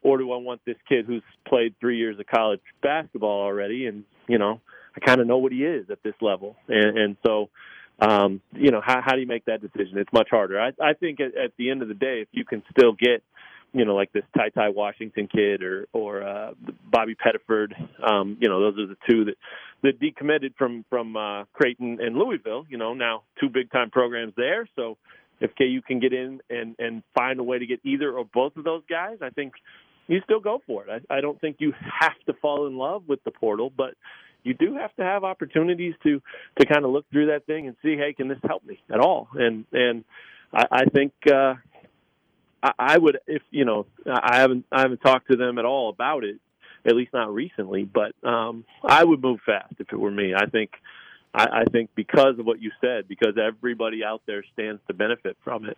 [0.01, 4.03] or do I want this kid who's played three years of college basketball already, and
[4.27, 4.61] you know,
[4.95, 7.49] I kind of know what he is at this level, and, and so
[7.99, 9.97] um, you know, how, how do you make that decision?
[9.97, 10.59] It's much harder.
[10.59, 13.23] I, I think at, at the end of the day, if you can still get,
[13.73, 16.51] you know, like this Ty Ty Washington kid or or uh,
[16.89, 19.35] Bobby Pettiford, um, you know, those are the two that
[19.83, 22.65] that decommitted from from uh, Creighton and Louisville.
[22.69, 24.67] You know, now two big time programs there.
[24.75, 24.97] So
[25.41, 28.55] if KU can get in and and find a way to get either or both
[28.57, 29.53] of those guys, I think
[30.07, 31.03] you still go for it.
[31.09, 33.95] I, I don't think you have to fall in love with the portal, but
[34.43, 36.21] you do have to have opportunities to
[36.59, 38.99] to kind of look through that thing and see, hey, can this help me at
[38.99, 39.27] all?
[39.33, 40.03] And and
[40.53, 41.55] I, I think uh,
[42.63, 45.89] I, I would, if you know, I haven't I haven't talked to them at all
[45.89, 46.37] about it,
[46.85, 47.83] at least not recently.
[47.83, 50.33] But um, I would move fast if it were me.
[50.35, 50.71] I think
[51.33, 55.37] I, I think because of what you said, because everybody out there stands to benefit
[55.43, 55.77] from it.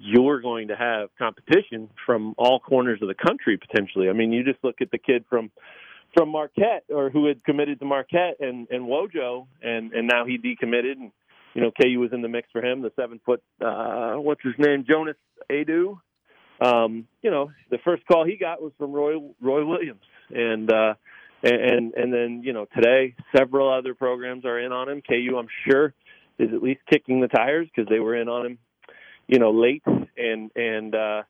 [0.00, 4.08] You're going to have competition from all corners of the country potentially.
[4.08, 5.50] I mean, you just look at the kid from
[6.18, 10.36] from Marquette or who had committed to Marquette and and Wojo and and now he
[10.36, 11.12] decommitted and
[11.54, 14.54] you know KU was in the mix for him the seven foot uh what's his
[14.58, 15.16] name Jonas
[15.48, 15.96] Aidoo.
[16.60, 20.02] Um you know the first call he got was from Roy Roy Williams.
[20.30, 20.94] And uh
[21.44, 25.02] and and then you know today several other programs are in on him.
[25.08, 25.94] KU I'm sure
[26.40, 28.58] is at least kicking the tires because they were in on him
[29.28, 29.84] you know late.
[30.16, 31.22] And and uh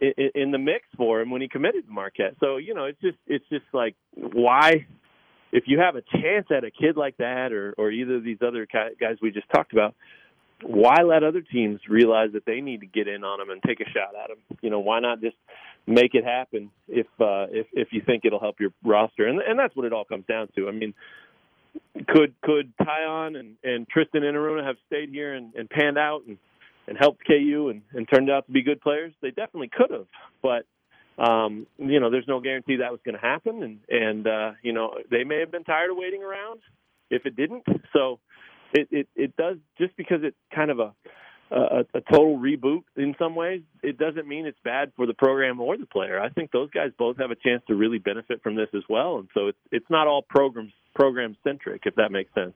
[0.00, 2.34] in, the mix for him when he committed to Marquette.
[2.40, 4.86] So you know, it's just it's just like why,
[5.52, 8.38] if you have a chance at a kid like that, or or either of these
[8.46, 9.94] other guys we just talked about,
[10.62, 13.80] why let other teams realize that they need to get in on him and take
[13.80, 14.38] a shot at him?
[14.60, 15.36] You know, why not just
[15.86, 19.26] make it happen if uh, if if you think it'll help your roster?
[19.26, 20.68] And and that's what it all comes down to.
[20.68, 20.94] I mean.
[22.08, 26.38] Could could Tyon and, and Tristan Enaruna have stayed here and, and panned out and
[26.88, 30.06] and helped KU and, and turned out to be good players, they definitely could have.
[30.42, 30.64] But
[31.22, 34.72] um, you know, there's no guarantee that was going to happen, and and uh, you
[34.72, 36.60] know they may have been tired of waiting around
[37.10, 37.64] if it didn't.
[37.92, 38.20] So
[38.72, 40.94] it it, it does just because it's kind of a,
[41.50, 43.62] a a total reboot in some ways.
[43.82, 46.20] It doesn't mean it's bad for the program or the player.
[46.20, 49.18] I think those guys both have a chance to really benefit from this as well,
[49.18, 52.54] and so it's it's not all programs program centric, if that makes sense.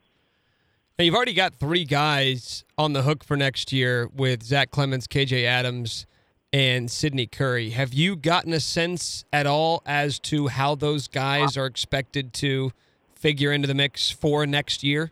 [0.98, 5.06] Now, you've already got three guys on the hook for next year with Zach Clemence,
[5.06, 6.06] KJ Adams,
[6.52, 7.70] and Sydney Curry.
[7.70, 12.72] Have you gotten a sense at all as to how those guys are expected to
[13.14, 15.10] figure into the mix for next year?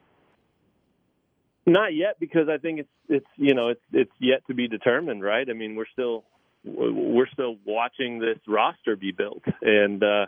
[1.67, 5.23] Not yet, because I think it's it's you know it's it's yet to be determined,
[5.23, 5.49] right?
[5.49, 6.25] I mean, we're still
[6.65, 10.27] we're still watching this roster be built, and uh,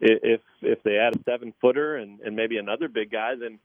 [0.00, 3.58] if if they add a seven footer and, and maybe another big guy, then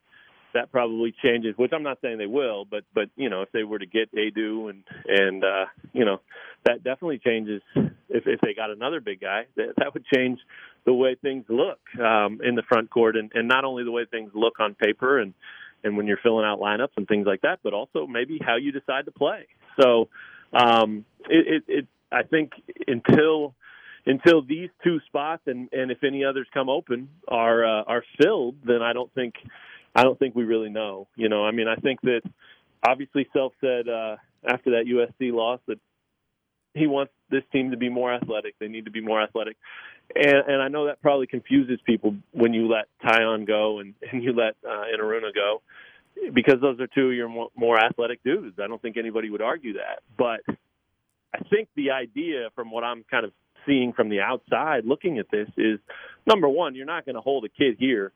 [0.55, 1.53] that probably changes.
[1.57, 4.11] Which I'm not saying they will, but but you know if they were to get
[4.13, 6.21] Aidoo and and uh, you know
[6.65, 7.61] that definitely changes.
[8.09, 10.39] If if they got another big guy, that that would change
[10.85, 14.05] the way things look um, in the front court, and and not only the way
[14.09, 15.33] things look on paper and
[15.83, 18.71] and when you're filling out lineups and things like that, but also maybe how you
[18.71, 19.45] decide to play.
[19.79, 20.09] So
[20.51, 22.53] um, it, it, it I think
[22.87, 23.53] until
[24.05, 28.55] until these two spots and and if any others come open are uh, are filled,
[28.63, 29.35] then I don't think
[29.95, 31.07] I don't think we really know.
[31.15, 32.21] You know, I mean, I think that
[32.87, 35.79] obviously Self said uh, after that USC loss that
[36.73, 38.55] he wants this team to be more athletic.
[38.59, 39.57] They need to be more athletic,
[40.13, 44.23] and and I know that probably confuses people when you let Tyon go and and
[44.23, 45.61] you let uh, Enaruna go
[46.33, 48.57] because those are two of your more, more athletic dudes.
[48.61, 50.41] I don't think anybody would argue that, but
[51.33, 53.31] I think the idea from what I'm kind of
[53.65, 55.79] seeing from the outside looking at this is
[56.25, 58.13] number one, you're not going to hold a kid here,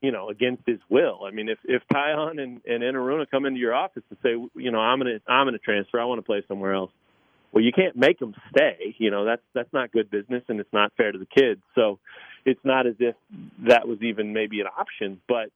[0.00, 1.20] you know, against his will.
[1.26, 4.70] I mean, if if Tyon and and Enaruna come into your office and say, you
[4.70, 6.90] know, I'm gonna I'm gonna transfer, I want to play somewhere else.
[7.52, 8.94] Well, you can't make them stay.
[8.98, 11.62] You know, that's that's not good business and it's not fair to the kids.
[11.74, 11.98] So,
[12.44, 13.14] it's not as if
[13.66, 15.20] that was even maybe an option.
[15.26, 15.50] But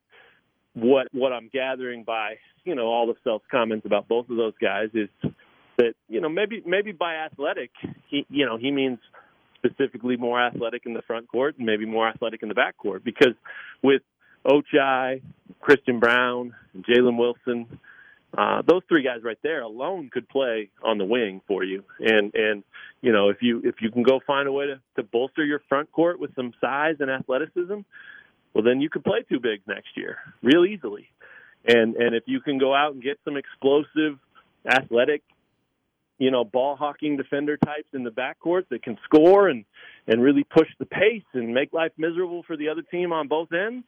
[0.74, 4.54] what what I'm gathering by you know all of Self's comments about both of those
[4.60, 5.08] guys is
[5.78, 7.70] that you know maybe maybe by athletic
[8.08, 8.98] he you know he means
[9.56, 13.04] specifically more athletic in the front court and maybe more athletic in the back court
[13.04, 13.34] because
[13.82, 14.02] with
[14.46, 15.22] Ochai,
[15.60, 17.78] Christian Braun, Jalen Wilson,
[18.36, 21.82] uh, those three guys right there alone could play on the wing for you.
[21.98, 22.62] And and
[23.02, 25.60] you know if you if you can go find a way to, to bolster your
[25.68, 27.80] front court with some size and athleticism,
[28.54, 31.08] well then you could play two bigs next year real easily.
[31.66, 34.18] And and if you can go out and get some explosive,
[34.64, 35.22] athletic
[36.18, 39.64] you know, ball hawking defender types in the backcourt that can score and
[40.06, 43.48] and really push the pace and make life miserable for the other team on both
[43.52, 43.86] ends.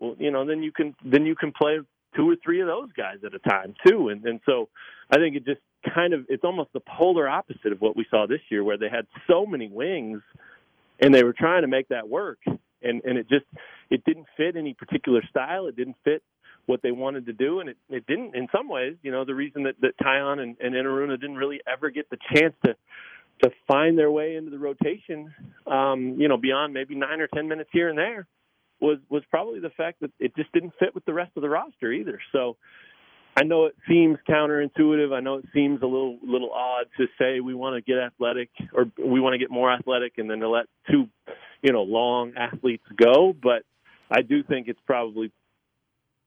[0.00, 1.78] Well, you know, then you can then you can play
[2.16, 4.08] two or three of those guys at a time too.
[4.08, 4.68] And and so
[5.10, 5.60] I think it just
[5.94, 8.88] kind of it's almost the polar opposite of what we saw this year where they
[8.88, 10.22] had so many wings
[11.00, 12.38] and they were trying to make that work
[12.84, 13.46] and and it just
[13.90, 15.66] it didn't fit any particular style.
[15.66, 16.22] It didn't fit
[16.66, 18.34] what they wanted to do, and it, it didn't.
[18.34, 21.60] In some ways, you know, the reason that that Tyon and, and Enaruna didn't really
[21.70, 22.74] ever get the chance to
[23.42, 25.34] to find their way into the rotation,
[25.66, 28.26] um, you know, beyond maybe nine or ten minutes here and there,
[28.80, 31.48] was was probably the fact that it just didn't fit with the rest of the
[31.48, 32.20] roster either.
[32.32, 32.56] So.
[33.36, 35.12] I know it seems counterintuitive.
[35.12, 38.48] I know it seems a little little odd to say we want to get athletic
[38.72, 41.08] or we want to get more athletic and then to let two,
[41.60, 43.64] you know, long athletes go, but
[44.08, 45.32] I do think it's probably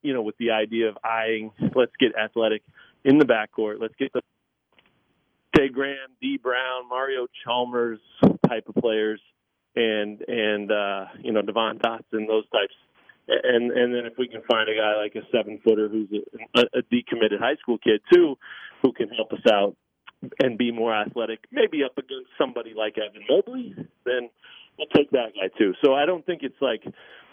[0.01, 2.63] you know, with the idea of eyeing, let's get athletic
[3.03, 3.79] in the backcourt.
[3.79, 4.21] Let's get the
[5.55, 7.99] Jay Graham, D Brown, Mario Chalmers
[8.47, 9.19] type of players,
[9.77, 12.73] and and uh, you know Devon Dotson, those types.
[13.27, 16.09] And and then if we can find a guy like a seven footer who's
[16.55, 18.37] a, a decommitted high school kid too,
[18.81, 19.75] who can help us out
[20.41, 24.29] and be more athletic, maybe up against somebody like Evan Mobley, then
[24.77, 25.73] we'll take that guy too.
[25.83, 26.83] So I don't think it's like,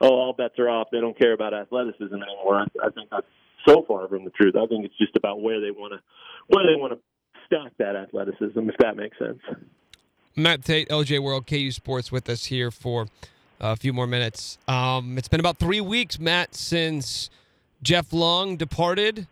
[0.00, 0.88] oh, all bets are off.
[0.90, 2.61] They don't care about athleticism anymore.
[2.61, 3.26] I, I think that's
[3.66, 4.54] so far from the truth.
[4.57, 6.00] I think it's just about where they want to
[6.48, 6.98] where they want to
[7.46, 9.40] stack that athleticism, if that makes sense.
[10.37, 13.07] Matt Tate, LJ World, KU Sports, with us here for
[13.61, 14.59] a few more minutes.
[14.66, 17.31] Um, it's been about three weeks, Matt, since
[17.83, 19.29] Jeff Long departed.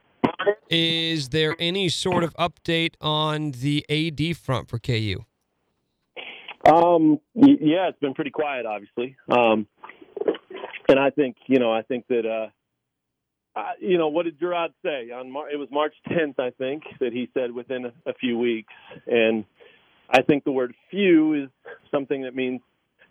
[0.71, 5.25] Is there any sort of update on the AD front for KU?
[6.65, 9.17] Um, yeah, it's been pretty quiet, obviously.
[9.29, 9.67] Um,
[10.89, 14.69] and I think, you know, I think that, uh, I, you know, what did Girod
[14.85, 18.15] say on Mar- it was March 10th, I think, that he said within a, a
[18.15, 18.73] few weeks.
[19.07, 19.45] And
[20.13, 21.49] I think the word few is
[21.91, 22.61] something that means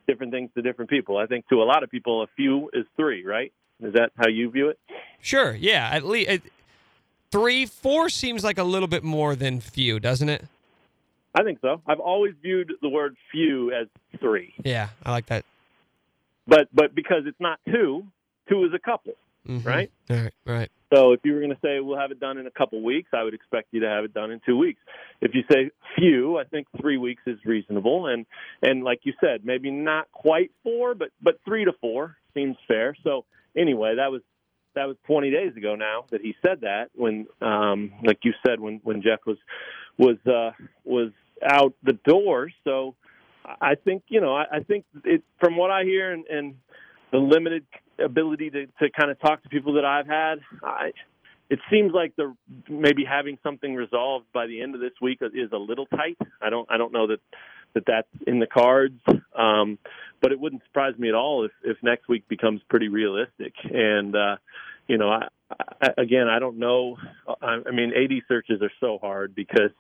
[0.08, 1.18] different things to different people.
[1.18, 3.52] I think to a lot of people, a few is three, right?
[3.82, 4.80] Is that how you view it?
[5.22, 5.54] Sure.
[5.54, 5.90] Yeah.
[5.92, 6.44] At least
[7.32, 10.46] three, four seems like a little bit more than few, doesn't it?
[11.34, 11.82] I think so.
[11.88, 13.88] I've always viewed the word few as
[14.20, 14.54] three.
[14.64, 15.46] Yeah, I like that.
[16.46, 18.06] But but because it's not two,
[18.50, 19.14] two is a couple,
[19.48, 19.66] Mhm.
[19.66, 19.92] right?
[20.10, 20.34] All right.
[20.46, 20.72] Right.
[20.94, 23.12] So if you were going to say we'll have it done in a couple weeks,
[23.14, 24.82] I would expect you to have it done in two weeks.
[25.22, 28.26] If you say few, I think three weeks is reasonable, and
[28.62, 32.96] and like you said, maybe not quite four, but but three to four seems fair.
[33.04, 33.26] So
[33.56, 34.22] anyway, that was
[34.76, 38.60] that was 20 days ago now that he said that when um like you said
[38.60, 39.38] when when Jeff was
[39.98, 40.52] was uh
[40.86, 41.12] was
[41.46, 42.96] out the door so
[43.60, 46.56] I think you know I, I think it from what I hear and, and
[47.12, 47.66] the limited
[48.04, 50.92] ability to to kind of talk to people that I've had I
[51.50, 52.34] it seems like the
[52.70, 56.18] maybe having something resolved by the end of this week is a little tight.
[56.42, 57.20] I don't I don't know that
[57.74, 59.00] that that's in the cards.
[59.38, 59.78] Um,
[60.22, 63.54] but it wouldn't surprise me at all if, if next week becomes pretty realistic.
[63.64, 64.38] And, uh,
[64.88, 65.28] you know, I,
[65.82, 66.98] I, again, I don't know.
[67.42, 69.72] I, I mean, AD searches are so hard because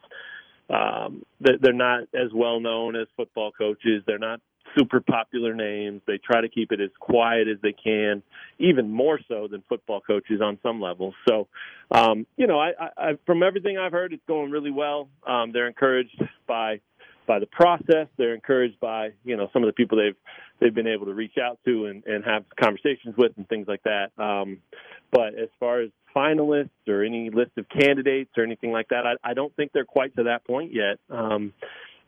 [0.69, 4.03] um, they're not as well known as football coaches.
[4.07, 4.41] They're not
[4.78, 6.01] super popular names.
[6.07, 8.24] They try to keep it as quiet as they can,
[8.59, 11.13] even more so than football coaches on some levels.
[11.28, 11.47] So,
[11.91, 15.09] um, you know, I, I, from everything I've heard, it's going really well.
[15.26, 16.82] Um, they're encouraged by
[17.28, 18.07] by the process.
[18.17, 20.15] They're encouraged by you know some of the people they've
[20.59, 23.84] they've been able to reach out to and, and have conversations with and things like
[23.84, 24.11] that.
[24.17, 24.59] Um,
[25.11, 29.32] but as far as finalists or any list of candidates or anything like that, I,
[29.32, 30.99] I don't think they're quite to that point yet.
[31.09, 31.53] Um,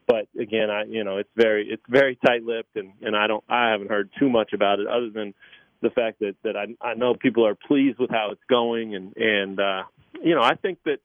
[0.08, 3.72] but again, I you know it's very it's very tight-lipped, and and I don't I
[3.72, 5.34] haven't heard too much about it other than
[5.82, 9.16] the fact that that I I know people are pleased with how it's going, and
[9.18, 9.84] and uh,
[10.24, 11.00] you know I think that.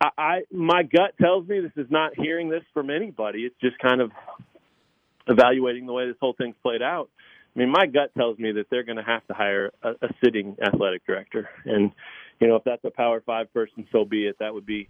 [0.00, 3.40] I, I my gut tells me this is not hearing this from anybody.
[3.40, 4.12] It's just kind of
[5.26, 7.10] evaluating the way this whole thing's played out.
[7.54, 10.08] I mean, my gut tells me that they're going to have to hire a, a
[10.22, 11.90] sitting athletic director, and
[12.40, 14.36] you know, if that's a Power Five person, so be it.
[14.38, 14.88] That would be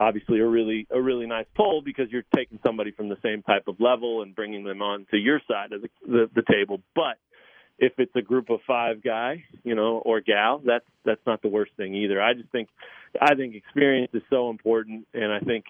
[0.00, 3.68] obviously a really a really nice pull because you're taking somebody from the same type
[3.68, 6.80] of level and bringing them on to your side of the, the, the table.
[6.94, 7.18] But
[7.78, 11.48] if it's a group of five guy, you know, or gal, that's that's not the
[11.48, 12.22] worst thing either.
[12.22, 12.68] I just think
[13.20, 15.64] I think experience is so important, and I think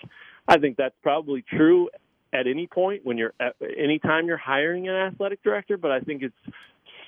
[0.47, 1.91] I think that's probably true
[2.33, 5.77] at any point when you're at anytime you're hiring an athletic director.
[5.77, 6.57] But I think it's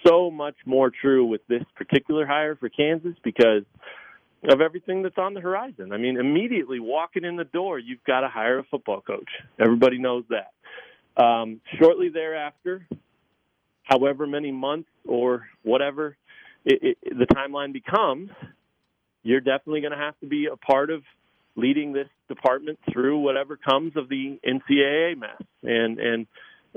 [0.06, 3.62] so much more true with this particular hire for Kansas because
[4.44, 5.92] of everything that's on the horizon.
[5.92, 9.28] I mean, immediately walking in the door, you've got to hire a football coach.
[9.58, 10.52] Everybody knows that.
[11.22, 12.86] Um, shortly thereafter,
[13.82, 16.16] however many months or whatever
[16.64, 18.30] it, it, the timeline becomes,
[19.22, 21.02] you're definitely going to have to be a part of
[21.56, 26.26] leading this department through whatever comes of the NCAA mess and and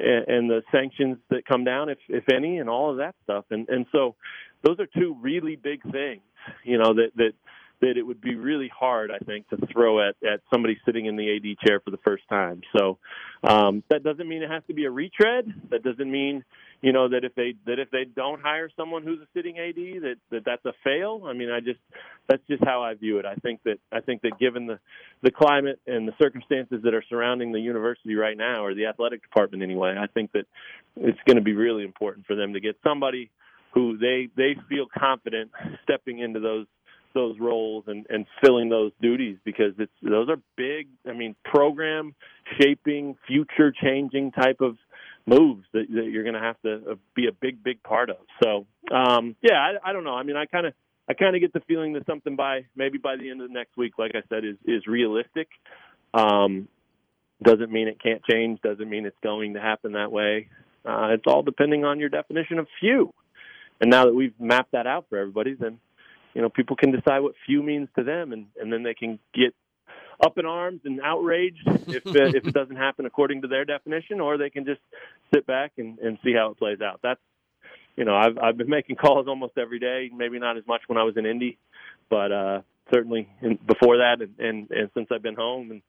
[0.02, 3.45] and the sanctions that come down, if if any, and all of that stuff.
[3.52, 4.16] And and so
[4.64, 6.22] those are two really big things,
[6.64, 7.34] you know, that that
[7.82, 11.16] that it would be really hard, I think, to throw at at somebody sitting in
[11.16, 12.62] the AD chair for the first time.
[12.78, 12.99] So
[13.43, 15.52] um, that doesn't mean it has to be a retread.
[15.70, 16.43] That doesn't mean
[16.82, 19.75] you know that if they that if they don't hire someone who's a sitting AD
[19.75, 21.23] that that that's a fail.
[21.25, 21.79] I mean, I just
[22.27, 23.25] that's just how I view it.
[23.25, 24.79] I think that I think that given the
[25.21, 29.21] the climate and the circumstances that are surrounding the university right now, or the athletic
[29.21, 30.45] department anyway, I think that
[30.95, 33.29] it's going to be really important for them to get somebody
[33.73, 35.51] who they they feel confident
[35.84, 36.65] stepping into those
[37.13, 42.15] those roles and, and filling those duties because it's those are big I mean program
[42.59, 44.77] shaping future changing type of
[45.26, 48.17] moves that, that you're going to have to uh, be a big big part of.
[48.43, 50.15] So um yeah I, I don't know.
[50.15, 50.74] I mean I kind of
[51.09, 53.53] I kind of get the feeling that something by maybe by the end of the
[53.53, 55.49] next week like I said is is realistic.
[56.13, 56.67] Um
[57.43, 60.47] doesn't mean it can't change doesn't mean it's going to happen that way.
[60.86, 63.13] Uh, it's all depending on your definition of few.
[63.80, 65.80] And now that we've mapped that out for everybody then
[66.34, 69.19] you know, people can decide what few means to them, and and then they can
[69.34, 69.53] get
[70.24, 74.19] up in arms and outraged if uh, if it doesn't happen according to their definition,
[74.19, 74.82] or they can just
[75.34, 76.99] sit back and and see how it plays out.
[77.01, 77.19] That's
[77.95, 80.09] you know, I've I've been making calls almost every day.
[80.15, 81.57] Maybe not as much when I was in Indy,
[82.09, 82.61] but uh,
[82.93, 85.82] certainly in, before that, and, and and since I've been home, and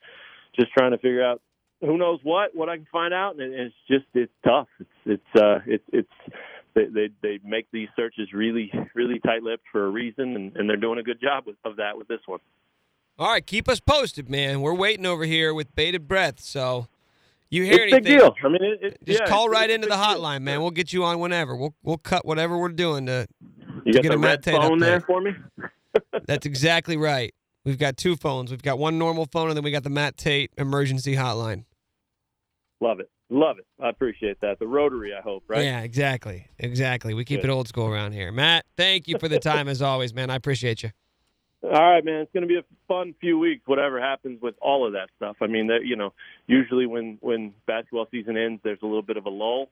[0.58, 1.40] just trying to figure out
[1.80, 4.68] who knows what what I can find out, and it's just it's tough.
[4.80, 6.36] It's it's uh it's it's
[6.74, 10.76] they they, they make these searches really really tight-lipped for a reason, and, and they're
[10.76, 12.40] doing a good job with, of that with this one.
[13.22, 14.62] All right, keep us posted, man.
[14.62, 16.40] We're waiting over here with bated breath.
[16.40, 16.88] So
[17.50, 18.02] you hear it's anything?
[18.02, 18.34] Big deal.
[18.42, 20.40] I mean, it, it, just yeah, call right into the hotline, deal.
[20.40, 20.60] man.
[20.60, 21.54] We'll get you on whenever.
[21.54, 23.28] We'll we'll cut whatever we're doing to,
[23.84, 24.80] you to get a red phone update.
[24.80, 25.36] there for me.
[26.26, 27.32] That's exactly right.
[27.64, 28.50] We've got two phones.
[28.50, 31.64] We've got one normal phone, and then we got the Matt Tate emergency hotline.
[32.80, 33.08] Love it.
[33.30, 33.66] Love it.
[33.80, 34.58] I appreciate that.
[34.58, 35.64] The rotary, I hope, right?
[35.64, 36.48] Yeah, exactly.
[36.58, 37.14] Exactly.
[37.14, 37.50] We keep Good.
[37.50, 38.32] it old school around here.
[38.32, 40.28] Matt, thank you for the time as always, man.
[40.28, 40.90] I appreciate you.
[41.64, 42.22] All right, man.
[42.22, 43.62] It's going to be a fun few weeks.
[43.66, 45.36] Whatever happens with all of that stuff.
[45.40, 46.12] I mean, that you know,
[46.46, 49.68] usually when when basketball season ends, there's a little bit of a lull,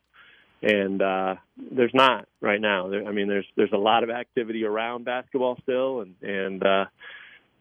[0.62, 2.92] and uh, there's not right now.
[2.92, 6.84] I mean, there's there's a lot of activity around basketball still, and and uh,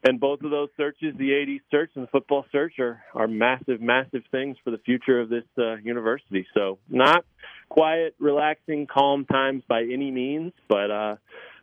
[0.04, 3.82] and both of those searches, the AD search and the football search, are are massive,
[3.82, 6.46] massive things for the future of this uh, university.
[6.54, 7.26] So not
[7.68, 11.16] quiet, relaxing, calm times by any means, but uh,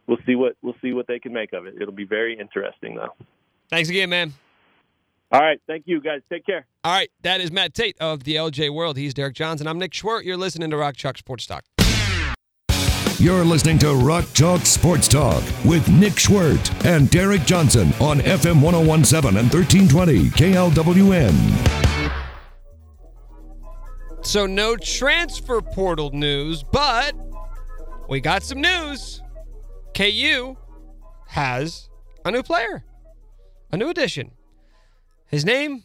[0.06, 1.74] we'll see what we'll see what they can make of it.
[1.80, 3.14] It'll be very interesting, though.
[3.70, 4.32] Thanks again, man.
[5.32, 6.22] All right, thank you guys.
[6.30, 6.66] Take care.
[6.84, 8.96] All right, that is Matt Tate of the LJ World.
[8.96, 9.66] He's Derek Johnson.
[9.66, 10.24] I'm Nick Schwerdt.
[10.24, 11.64] You're listening to Rock Chalk Sports Talk.
[13.18, 18.62] You're listening to Rock Chalk Sports Talk with Nick Schwerdt and Derek Johnson on FM
[18.62, 21.34] 1017 and 1320 KLWN.
[24.24, 27.14] So, no transfer portal news, but
[28.08, 29.22] we got some news.
[29.96, 30.58] KU
[31.28, 31.88] has
[32.22, 32.84] a new player,
[33.72, 34.32] a new addition.
[35.26, 35.84] His name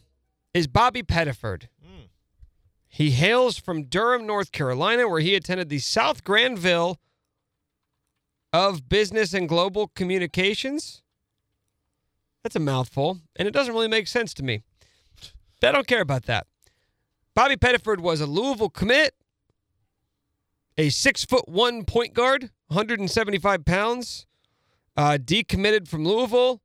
[0.53, 1.69] is Bobby Pettiford.
[1.81, 2.07] Hmm.
[2.89, 6.99] He hails from Durham, North Carolina, where he attended the South Granville
[8.51, 11.01] of Business and Global Communications.
[12.43, 14.61] That's a mouthful, and it doesn't really make sense to me.
[15.61, 16.47] But I don't care about that.
[17.33, 19.13] Bobby Pettiford was a Louisville commit,
[20.77, 24.25] a six foot one point guard, 175 pounds,
[24.95, 26.61] uh, decommitted from Louisville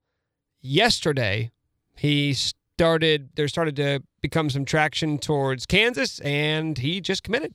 [0.61, 1.53] yesterday.
[1.97, 7.55] He started, there started to become some traction towards Kansas, and he just committed.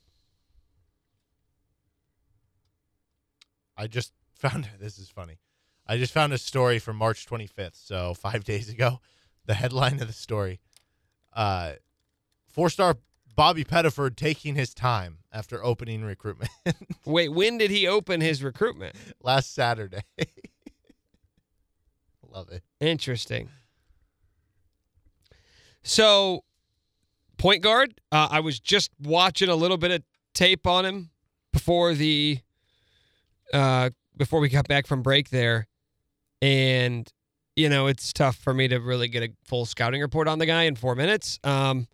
[3.76, 5.38] I just found this is funny.
[5.86, 9.00] I just found a story from March 25th, so five days ago.
[9.44, 10.60] The headline of the story:
[11.34, 11.72] uh,
[12.46, 12.98] Four-star
[13.34, 16.50] Bobby Pettiford taking his time after opening recruitment
[17.06, 18.94] Wait, when did he open his recruitment?
[19.22, 20.02] last Saturday.
[22.30, 22.62] Love it.
[22.80, 23.48] Interesting.
[25.82, 26.44] So,
[27.38, 30.02] point guard, uh, I was just watching a little bit of
[30.34, 31.10] tape on him
[31.52, 32.38] before the
[33.52, 35.66] uh, before we got back from break there,
[36.40, 37.10] and
[37.56, 40.46] you know it's tough for me to really get a full scouting report on the
[40.46, 41.38] guy in four minutes.
[41.44, 41.86] Um,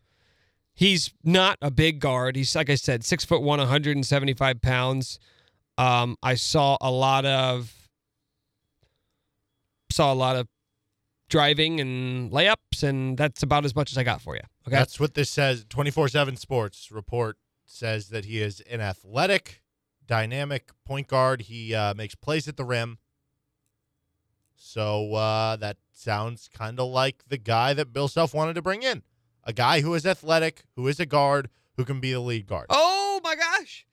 [0.78, 2.36] he's not a big guard.
[2.36, 5.18] He's like I said, six foot one, 175 pounds.
[5.76, 7.72] Um, I saw a lot of
[9.90, 10.46] saw a lot of
[11.28, 14.42] driving and layups, and that's about as much as I got for you.
[14.66, 14.76] Okay.
[14.76, 15.66] That's what this says.
[15.68, 19.62] 24 7 Sports report says that he is an athletic,
[20.06, 21.42] dynamic point guard.
[21.42, 22.98] He uh, makes plays at the rim.
[24.56, 28.82] So uh, that sounds kind of like the guy that Bill Self wanted to bring
[28.82, 29.02] in
[29.48, 32.66] a guy who is athletic, who is a guard, who can be the lead guard.
[32.70, 33.84] oh my gosh.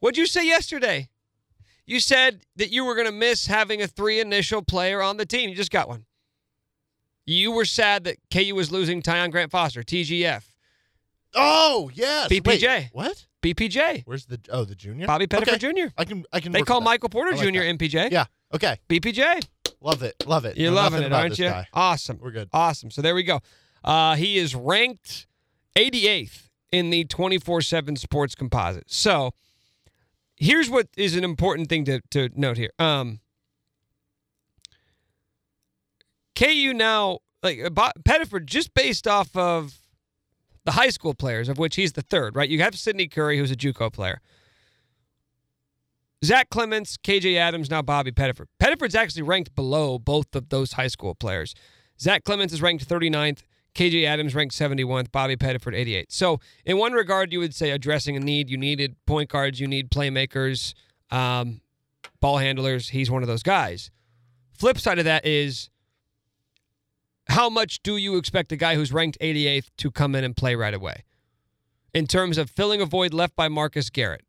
[0.00, 1.08] What'd you say yesterday?
[1.86, 5.24] You said that you were going to miss having a three initial player on the
[5.24, 5.48] team.
[5.48, 6.04] You just got one.
[7.24, 10.42] You were sad that KU was losing Tyon Grant Foster, TGF,
[11.34, 12.30] Oh, yes.
[12.30, 12.88] Wait, BPJ.
[12.92, 13.26] what?
[13.42, 15.06] BPJ, Where's the oh the junior?
[15.06, 15.72] Bobby Pettiford Okay.
[15.72, 15.92] Jr.
[15.96, 16.50] I can I can.
[16.52, 16.80] They call.
[16.80, 17.60] Michael Porter like Jr.
[17.60, 17.78] that.
[17.78, 18.10] MPJ.
[18.10, 18.24] Yeah.
[18.52, 18.78] Okay.
[18.88, 19.46] BPJ.
[19.80, 20.14] Love it.
[20.26, 20.56] Love it.
[20.56, 21.48] You're loving it, aren't you?
[21.48, 21.68] guy.
[21.72, 22.18] Awesome.
[22.20, 22.48] We're good.
[22.52, 22.90] Awesome.
[22.90, 23.40] So there we go.
[23.84, 25.26] Uh, he is ranked
[25.76, 28.90] 88th in the 24 7 sports composite.
[28.90, 29.32] So
[30.36, 32.70] here's what is an important thing to, to note here.
[32.78, 33.20] Um,
[36.34, 39.74] KU now, like uh, Pettiford, just based off of
[40.64, 42.48] the high school players, of which he's the third, right?
[42.48, 44.20] You have Sydney Curry, who's a Juco player.
[46.24, 48.46] Zach Clemence, KJ Adams, now Bobby Pettiford.
[48.60, 51.54] Pettiford's actually ranked below both of those high school players.
[52.00, 53.42] Zach Clemence is ranked 39th.
[53.76, 55.12] KJ Adams ranked 71th.
[55.12, 56.06] Bobby Pettiford 88th.
[56.08, 58.48] So, in one regard, you would say addressing a need.
[58.48, 59.60] You needed point guards.
[59.60, 60.72] You need playmakers,
[61.10, 61.60] um,
[62.20, 62.88] ball handlers.
[62.88, 63.90] He's one of those guys.
[64.54, 65.68] Flip side of that is
[67.28, 70.54] how much do you expect a guy who's ranked 88th to come in and play
[70.54, 71.04] right away?
[71.92, 74.24] In terms of filling a void left by Marcus Garrett,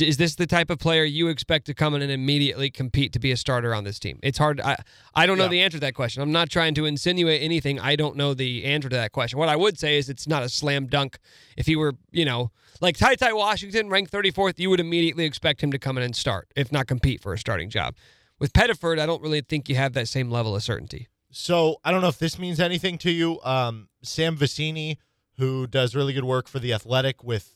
[0.00, 3.18] is this the type of player you expect to come in and immediately compete to
[3.18, 4.18] be a starter on this team?
[4.22, 4.60] It's hard.
[4.60, 4.76] I,
[5.14, 5.50] I don't know Yeah.
[5.50, 6.22] the answer to that question.
[6.22, 7.78] I'm not trying to insinuate anything.
[7.78, 9.38] I don't know the answer to that question.
[9.38, 11.18] What I would say is it's not a slam dunk.
[11.56, 15.62] If he were, you know, like Ty Ty Washington, ranked 34th, you would immediately expect
[15.62, 17.94] him to come in and start, if not compete for a starting job.
[18.38, 21.08] With Pettiford, I don't really think you have that same level of certainty.
[21.30, 23.40] So I don't know if this means anything to you.
[23.42, 24.96] Um, Sam Vecenie,
[25.38, 27.54] who does really good work for the Athletic with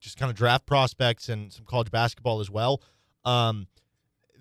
[0.00, 2.82] just kind of draft prospects and some college basketball as well.
[3.24, 3.66] Um,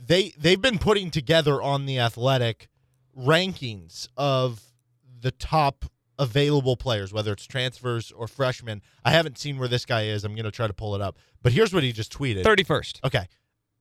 [0.02, 2.70] they they've been putting together on the Athletic
[3.18, 4.62] rankings of
[5.22, 5.86] the top
[6.18, 8.82] available players, whether it's transfers or freshmen.
[9.04, 10.24] I haven't seen where this guy is.
[10.24, 11.18] I'm going to try to pull it up.
[11.42, 12.44] But here's what he just tweeted.
[12.44, 13.04] 31st.
[13.06, 13.28] Okay,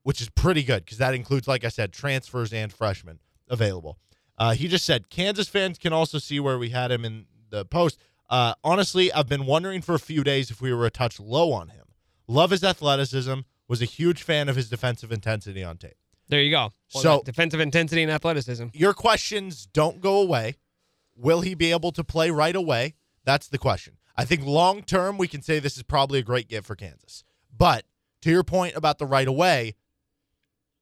[0.03, 3.19] which is pretty good because that includes, like I said, transfers and freshmen
[3.49, 3.99] available.
[4.39, 7.65] Uh, he just said Kansas fans can also see where we had him in the
[7.65, 7.99] post.
[8.29, 11.53] Uh, honestly, I've been wondering for a few days if we were a touch low
[11.53, 11.87] on him.
[12.27, 13.41] Love his athleticism.
[13.69, 15.97] Was a huge fan of his defensive intensity on tape.
[16.29, 16.73] There you go.
[16.95, 18.67] Well, So- defensive intensity and athleticism.
[18.73, 20.57] Your questions don't go away.
[21.15, 22.95] Will he be able to play right away?
[23.25, 23.99] That's the question.
[24.17, 27.25] I think long term, we can say this is probably a great get for Kansas.
[27.57, 27.85] But
[28.23, 29.75] to your point about the right away,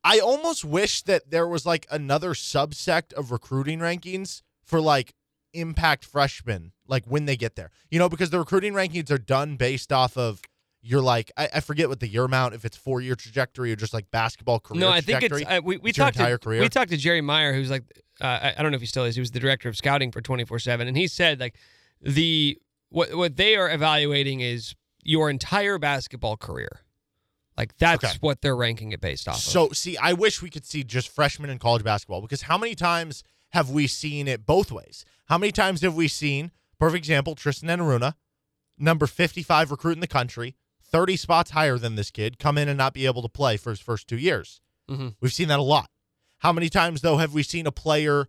[0.05, 5.15] I almost wish that there was like another subsect of recruiting rankings for like
[5.57, 7.71] impact freshmen, like when they get there.
[7.91, 10.41] You know, because the recruiting rankings are done based off of
[10.83, 13.77] your like I, I forget what the year amount if it's four year trajectory or
[13.77, 14.81] just like basketball career.
[14.81, 16.61] No, I think it's uh, we we It's talked to career?
[16.61, 17.83] we talked to Jerry Meyer, who's like
[18.21, 19.15] uh, I, I don't know if he still is.
[19.17, 21.57] He was the director of scouting for twenty four seven, and he said like
[22.01, 22.59] the
[22.91, 26.83] what what they are evaluating is your entire basketball career,
[27.57, 28.15] Like that's Okay.
[28.21, 29.43] what they're ranking it based off of.
[29.43, 32.75] So, see, I wish we could see just freshmen in college basketball because how many
[32.75, 33.23] times
[33.57, 35.07] have we seen it both ways?
[35.27, 38.13] How many times have we seen, perfect example, Tristan Enaruna,
[38.77, 40.55] number 55 recruit in the country,
[40.85, 43.71] 30 spots higher than this kid, come in and not be able to play for
[43.71, 44.61] his first two years?
[44.91, 45.15] Mhm.
[45.21, 45.91] We've seen that a lot.
[46.41, 48.29] How many times, though, have we seen a player,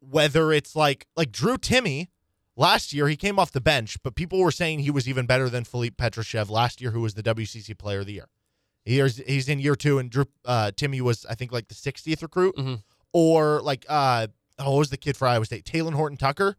[0.00, 2.08] whether it's like like Drew Timme,
[2.56, 5.48] last year he came off the bench, but people were saying he was even better
[5.48, 8.28] than Filip Petrusev last year, who was the WCC Player of the Year.
[8.84, 12.20] Here's he's in year two, and Drew uh, Timme was I think like the 60th
[12.20, 12.82] recruit, Mhm.
[13.12, 14.26] or like uh
[14.58, 15.64] oh, was the kid for Iowa State?
[15.64, 16.56] Talen Horton Tucker.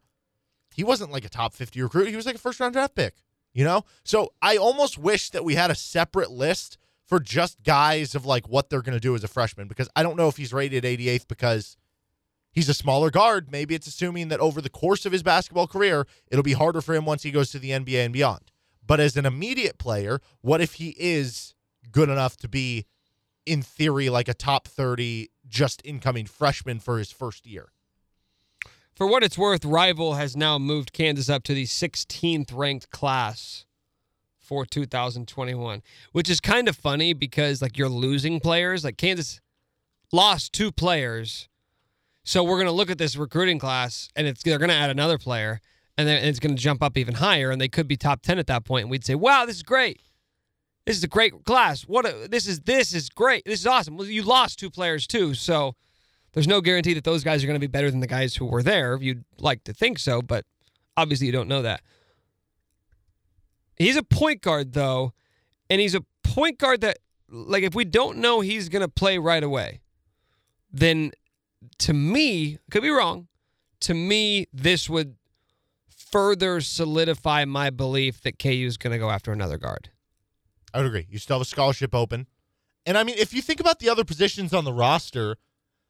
[0.74, 2.08] He wasn't like a top 50 recruit.
[2.08, 3.14] He was like a first round draft pick.
[3.54, 8.14] You know, so I almost wish that we had a separate list for just guys
[8.14, 10.36] of like what they're going to do as a freshman because I don't know if
[10.36, 11.76] he's rated 88th because
[12.52, 13.50] he's a smaller guard.
[13.50, 16.94] Maybe it's assuming that over the course of his basketball career, it'll be harder for
[16.94, 18.52] him once he goes to the NBA and beyond.
[18.86, 21.54] But as an immediate player, what if he is
[21.90, 22.86] good enough to be,
[23.44, 27.72] in theory, like a top 30 just incoming freshman for his first year?
[28.98, 33.64] For what it's worth, Rival has now moved Kansas up to the 16th ranked class
[34.40, 38.82] for 2021, which is kind of funny because like you're losing players.
[38.82, 39.40] Like Kansas
[40.10, 41.48] lost two players,
[42.24, 45.60] so we're gonna look at this recruiting class and it's they're gonna add another player,
[45.96, 48.48] and then it's gonna jump up even higher, and they could be top 10 at
[48.48, 50.00] that point, and we'd say, "Wow, this is great."
[50.86, 51.82] This is a great class.
[51.82, 53.44] What a, this is this is great.
[53.44, 53.96] This is awesome.
[53.96, 55.76] Well, you lost two players too, so
[56.32, 58.46] there's no guarantee that those guys are going to be better than the guys who
[58.46, 58.98] were there.
[59.00, 60.44] You'd like to think so, but
[60.96, 61.82] obviously you don't know that.
[63.76, 65.12] He's a point guard though,
[65.70, 66.98] and he's a point guard that
[67.30, 69.80] like if we don't know he's going to play right away,
[70.72, 71.12] then
[71.78, 73.28] to me, could be wrong,
[73.80, 75.16] to me this would
[75.88, 79.90] further solidify my belief that KU is going to go after another guard.
[80.72, 81.06] I would agree.
[81.08, 82.26] You still have a scholarship open.
[82.86, 85.36] And I mean, if you think about the other positions on the roster,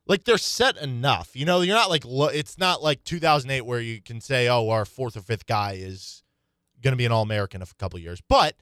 [0.08, 1.36] like they're set enough.
[1.36, 4.84] You know, you're not like it's not like 2008 where you can say, "Oh, our
[4.84, 6.24] fourth or fifth guy is
[6.82, 8.56] going to be an All-American in a couple years." But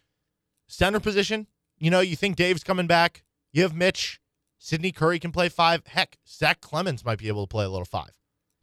[0.66, 1.46] center position,
[1.78, 3.22] you know, you think Dave's coming back.
[3.52, 4.20] You have Mitch,
[4.58, 5.86] Sydney Curry can play five.
[5.86, 8.10] Heck, Zach Clemence might be able to play a little five.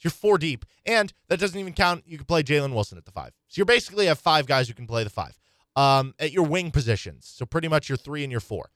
[0.02, 2.04] You're four deep, and that doesn't even count.
[2.06, 3.32] You can play Jalen Wilson at the five.
[3.48, 5.40] So you basically have five guys who can play the five
[5.78, 7.26] um, at your wing positions.
[7.34, 8.72] So pretty much your three and your four.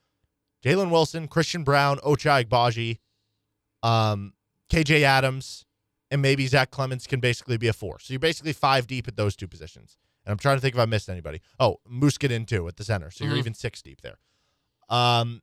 [0.63, 2.99] Jalen Wilson, Christian Braun, Ochai Agbaji,
[3.83, 4.33] um,
[4.71, 5.65] KJ Adams,
[6.11, 7.99] and maybe Zach Clemence can basically be a four.
[7.99, 9.97] So you're basically five deep at those two positions.
[10.25, 11.41] And I'm trying to think if I missed anybody.
[11.59, 13.09] Oh, Muscadin too at the center.
[13.11, 13.39] So you're Mhm.
[13.39, 14.17] even six deep there.
[14.89, 15.41] Um,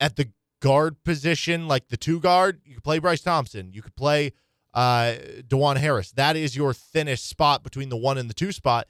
[0.00, 0.30] at the
[0.60, 3.72] guard position, like the two guard, you could play Bryce Thompson.
[3.72, 4.32] You could play
[4.72, 5.14] uh,
[5.46, 6.10] Dajuan Harris.
[6.10, 8.88] That is your thinnest spot between the one and the two spot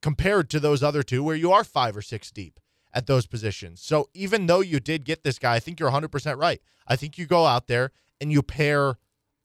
[0.00, 2.60] compared to those other two where you are five or six deep
[2.92, 3.82] at those positions.
[3.82, 6.60] So even though you did get this guy, I think you're 100% right.
[6.86, 8.96] I think you go out there and you pair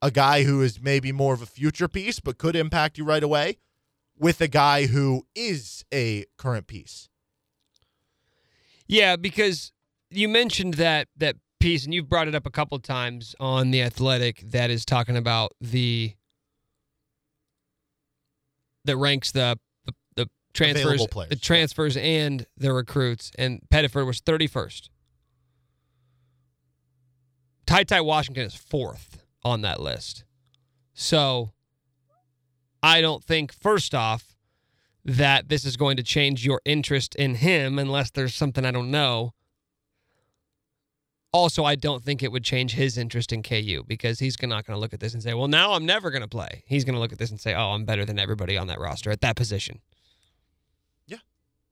[0.01, 3.24] a guy who is maybe more of a future piece but could impact you right
[3.24, 3.57] away
[4.17, 7.09] with a guy who is a current piece.
[8.88, 9.72] Yeah, because
[10.09, 13.82] you mentioned that that piece, and you've brought it up a couple times on the
[13.82, 16.13] Athletic that is talking about the
[18.86, 24.47] that ranks the the, the transfers, the transfers, and the recruits, and Pettiford was thirty
[24.47, 24.89] first.
[27.72, 30.26] Ty Ty Washington is fourth on that list,
[30.93, 31.53] so
[32.84, 34.36] I don't think first off
[35.05, 38.91] that this is going to change your interest in him unless there's something I don't
[38.91, 39.34] know.
[41.32, 44.76] Also, I don't think it would change his interest in KU because he's not going
[44.76, 46.65] to look at this and say, well, now I'm never going to play.
[46.67, 48.82] He's going to look at this and say, oh, I'm better than everybody on that
[48.82, 49.80] roster at that position.
[51.07, 51.19] Yeah.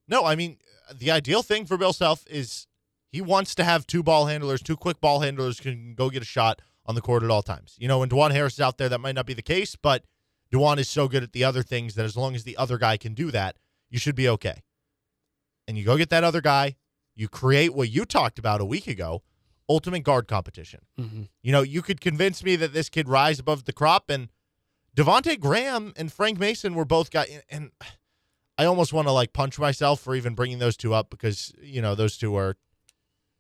[0.07, 0.59] No, I mean,
[0.97, 2.67] the ideal thing for Bill Self is
[3.11, 6.25] he wants to have two ball handlers, two quick ball handlers can go get a
[6.25, 7.75] shot on the court at all times.
[7.79, 10.03] You know, when Dajuan Harris is out there, that might not be the case, but
[10.53, 12.97] Dajuan is so good at the other things that as long as the other guy
[12.97, 13.57] can do that,
[13.89, 14.63] you should be okay.
[15.67, 16.75] And you go get that other guy,
[17.15, 19.23] you create what you talked about a week ago
[19.69, 20.81] ultimate guard competition.
[20.99, 21.23] Mm-hmm.
[21.43, 24.29] You know, you could convince me that this kid rise above the crop, and
[24.97, 27.41] Devonte Graham and Frank Mason were both guys.
[27.49, 27.71] And
[28.57, 31.81] I almost want to like punch myself for even bringing those two up because you
[31.81, 32.57] know those two are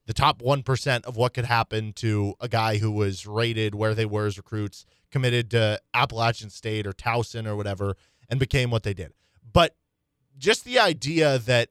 [0.09, 3.93] the top one percent of what could happen to a guy who was rated where
[3.93, 7.95] they were as recruits, committed to Appalachian State or Towson or whatever,
[8.27, 9.13] and became what they did.
[9.53, 9.75] But
[10.35, 11.69] just the idea that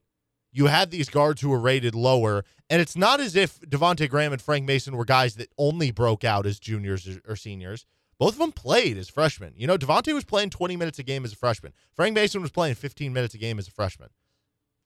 [0.53, 4.33] you had these guards who were rated lower, and it's not as if Devonte Graham
[4.33, 7.87] and Frank Mason were guys that only broke out as juniors or- or seniors.
[8.21, 9.55] Both of them played as freshmen.
[9.57, 11.73] You know, Devonte was playing 20 minutes a game as a freshman.
[11.97, 14.11] Frank Mason was playing 15 minutes a game as a freshman.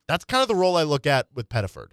[0.09, 1.88] That's kind of the role I look at with Pettiford.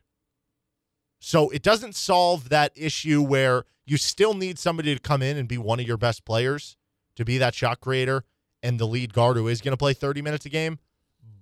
[1.20, 5.47] So it doesn't solve that issue where you still need somebody to come in and
[5.47, 6.78] be one of your best players
[7.15, 8.24] to be that shot creator
[8.63, 10.80] and the lead guard who is going to play 30 minutes a game,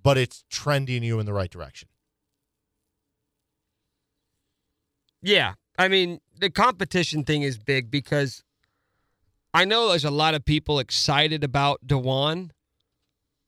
[0.02, 1.88] but it's trending you in the right direction.
[5.22, 5.54] Yeah.
[5.78, 8.42] I mean, the competition thing is big because
[9.54, 12.50] I know there's a lot of people excited about Dajuan,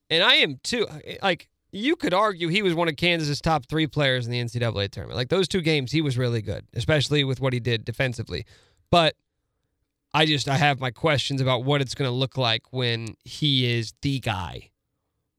[0.08, 0.86] and I am too.
[1.22, 4.90] Like, you could argue he was one of Kansas's top three players in the NCAA
[4.90, 5.16] tournament.
[5.16, 8.44] Like, those two games, he was really good, especially with what he did defensively.
[8.90, 9.14] But
[10.12, 13.78] I just, I have my questions about what it's going to look like when he
[13.78, 14.70] is the guy,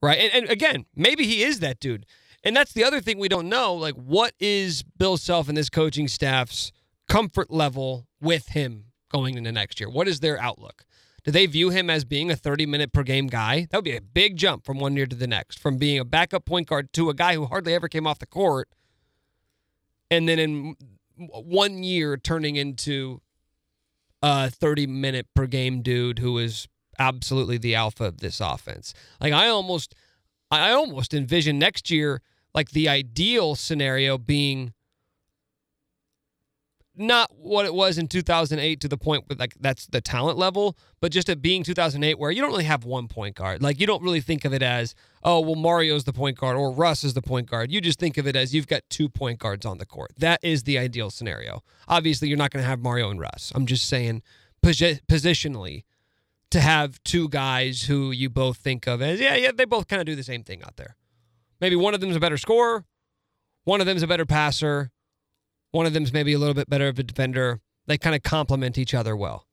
[0.01, 0.17] right?
[0.17, 2.05] And, and again, maybe he is that dude.
[2.43, 3.73] And that's the other thing we don't know.
[3.73, 6.71] Like, what is Bill Self and this coaching staff's
[7.07, 9.89] comfort level with him going into next year?
[9.89, 10.85] What is their outlook?
[11.23, 13.67] Do they view him as being a 30 minute per game guy?
[13.69, 16.05] That would be a big jump from one year to the next, from being a
[16.05, 18.69] backup point guard to a guy who hardly ever came off the court.
[20.09, 20.75] And then in
[21.15, 23.21] one year, turning into
[24.21, 26.67] a 30 minute per game dude who is
[26.97, 28.93] absolutely the alpha of this offense.
[29.19, 29.95] Like, I almost.
[30.53, 32.21] I almost envision next year
[32.53, 34.73] like the ideal scenario being
[37.01, 40.77] not what it was in 2008 to the point where like that's the talent level,
[40.99, 43.61] but just it being 2008 where you don't really have one point guard.
[43.61, 46.71] Like you don't really think of it as, oh, well Mario's the point guard or
[46.71, 47.71] Russ is the point guard.
[47.71, 50.11] You just think of it as you've got two point guards on the court.
[50.17, 51.63] That is the ideal scenario.
[51.87, 53.51] Obviously, you're not going to have Mario and Russ.
[53.55, 54.21] I'm just saying
[54.63, 55.83] posi- positionally
[56.51, 60.01] to have two guys who you both think of as yeah, yeah, they both kind
[60.01, 60.95] of do the same thing out there.
[61.59, 62.85] Maybe one of them's a better scorer,
[63.63, 64.91] one of them's a better passer,
[65.71, 67.61] one of them's maybe a little bit better of a defender.
[67.87, 69.47] They kind of complement each other well.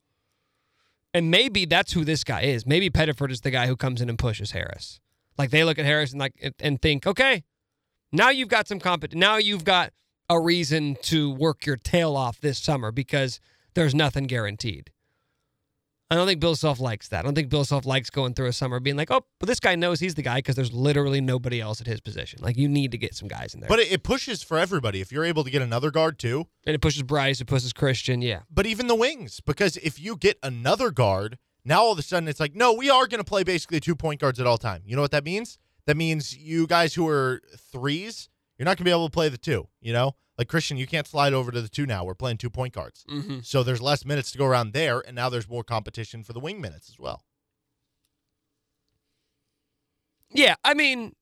[1.15, 2.67] And maybe that's who this guy is.
[2.67, 5.01] Maybe Pettiford is the guy who comes in and pushes Harris.
[5.39, 7.45] Like they look at Harris and like and think, okay,
[8.13, 9.15] now you've got some compet.
[9.15, 9.93] Now you've got
[10.29, 13.41] a reason to work your tail off this summer because
[13.75, 14.91] there's nothing guaranteed.
[16.11, 17.19] I don't think Bill Self likes that.
[17.19, 19.61] I don't think Bill Self likes going through a summer being like, oh, but this
[19.61, 22.41] guy knows he's the guy because there's literally nobody else at his position.
[22.43, 23.69] Like you need to get some guys in there.
[23.69, 25.01] But it, it pushes for everybody.
[25.01, 28.23] If you're able to get another guard too, and it pushes Bryce, it pushes Christian,
[28.23, 28.41] yeah.
[28.51, 32.29] but even the wings, because if you get another guard, now all of a sudden
[32.29, 34.83] it's like, no, we are going to play basically two point guards at all time.
[34.87, 35.59] You know what that means?
[35.85, 39.29] That means you guys who are threes, you're not going to be able to play
[39.29, 39.69] the two.
[39.83, 42.05] You know, like Christian, you can't slide over to the two now.
[42.05, 43.41] We're playing two point guards, Mm-hmm.
[43.43, 46.41] so there's less minutes to go around there, and now there's more competition for the
[46.41, 47.23] wing minutes as well.
[50.31, 51.15] Yeah, I mean,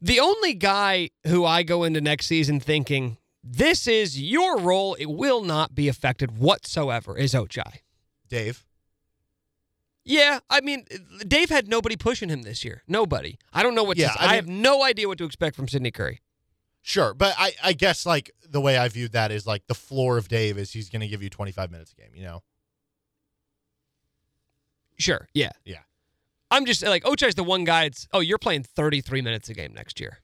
[0.00, 5.06] the only guy who I go into next season thinking this is your role, it
[5.06, 7.78] will not be affected whatsoever, is Ochai.
[8.28, 8.64] Dave,
[10.04, 10.86] Yeah, I mean,
[11.26, 12.82] Dave had nobody pushing him this year.
[12.88, 13.38] Nobody.
[13.52, 13.96] I don't know what.
[13.96, 16.20] Yeah, to, I I, have no idea what to expect from Sydney Curry.
[16.82, 20.18] Sure, but I, I guess like the way I viewed that is like the floor
[20.18, 22.10] of Dave is he's going to give you 25 minutes a game.
[22.14, 22.42] You know,
[25.02, 25.28] Sure.
[25.34, 25.50] Yeah.
[25.64, 25.80] Yeah.
[26.50, 27.84] I'm just like Ochai's the one guy.
[27.84, 30.18] It's oh, you're playing 33 minutes a game next year.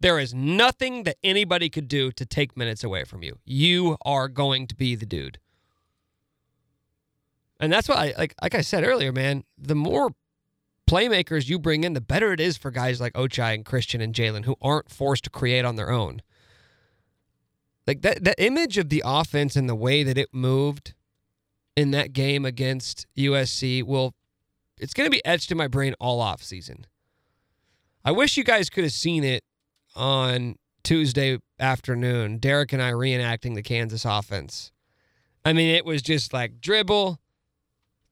[0.00, 3.38] There is nothing that anybody could do to take minutes away from you.
[3.44, 5.38] You are going to be the dude.
[7.58, 10.10] And that's why, I, like, like I said earlier, man, the more
[10.88, 14.14] playmakers you bring in, the better it is for guys like Ochai and Christian and
[14.14, 16.22] Jalen who aren't forced to create on their own.
[17.86, 20.94] Like that, that image of the offense and the way that it moved
[21.76, 24.14] in that game against USC will
[24.78, 26.86] it's going to be etched in my brain all off season.
[28.04, 29.42] I wish you guys could have seen it
[29.96, 32.38] on Tuesday afternoon.
[32.38, 34.70] Derek and I reenacting the Kansas offense.
[35.44, 37.18] I mean, it was just like dribble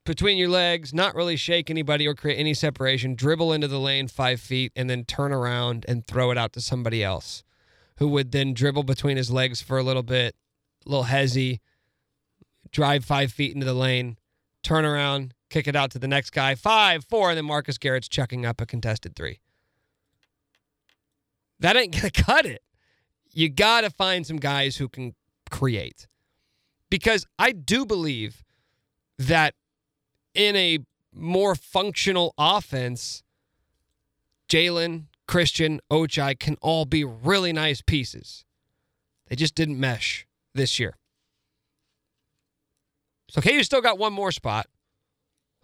[0.07, 4.09] between your legs, not really shake anybody or create any separation, dribble into the lane
[4.09, 7.45] five feet, and then turn around and throw it out to somebody else
[7.99, 10.35] who would then dribble between his legs for a little bit,
[10.85, 11.61] a little hezzy,
[12.71, 14.17] drive five feet into the lane,
[14.63, 18.09] turn around, kick it out to the next guy, five, four, and then Marcus Garrett's
[18.09, 19.41] chucking up a contested three.
[21.59, 22.63] That ain't gonna cut it.
[23.33, 25.15] You gotta find some guys who can
[25.51, 26.07] create.
[26.91, 28.45] Because I do believe
[29.19, 29.55] that
[30.37, 30.79] in a
[31.13, 33.23] more functional offense,
[34.49, 38.45] Jalen, Christian, Ochai can all be really nice pieces.
[39.29, 40.95] They just didn't mesh this year.
[43.29, 44.67] So KU still got one more spot.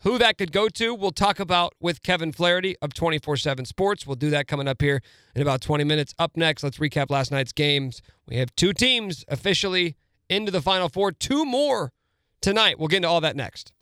[0.03, 4.05] Who that could go to, we'll talk about with Kevin Flaherty of 24 7 Sports.
[4.05, 5.01] We'll do that coming up here
[5.37, 6.13] in about 20 minutes.
[6.19, 8.03] Up next, let's recap last night's games.
[8.27, 9.95] We have two teams officially
[10.29, 11.93] into the Final Four, two more
[12.41, 12.81] tonight.
[12.81, 13.73] We'll get into all that next.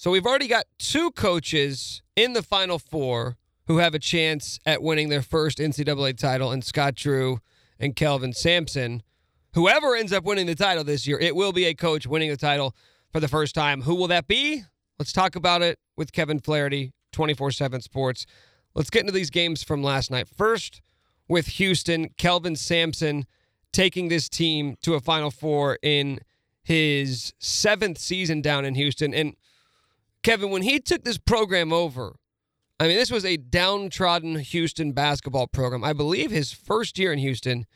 [0.00, 3.36] So we've already got two coaches in the Final Four
[3.66, 7.40] who have a chance at winning their first NCAA title, and Scott Drew
[7.80, 9.02] and Kelvin Sampson,
[9.54, 12.36] whoever ends up winning the title this year, it will be a coach winning the
[12.36, 12.76] title
[13.10, 13.82] for the first time.
[13.82, 14.62] Who will that be?
[15.00, 18.24] Let's talk about it with Kevin Flaherty, 24 7 Sports.
[18.76, 20.28] Let's get into these games from last night.
[20.28, 20.80] First,
[21.26, 23.26] with Houston, Kelvin Sampson
[23.72, 26.20] taking this team to a Final Four in
[26.62, 29.12] his seventh season down in Houston.
[29.12, 29.34] And
[30.22, 32.16] Kevin, when he took this program over,
[32.80, 35.82] I mean, this was a downtrodden Houston basketball program.
[35.82, 37.66] I believe his first year in Houston,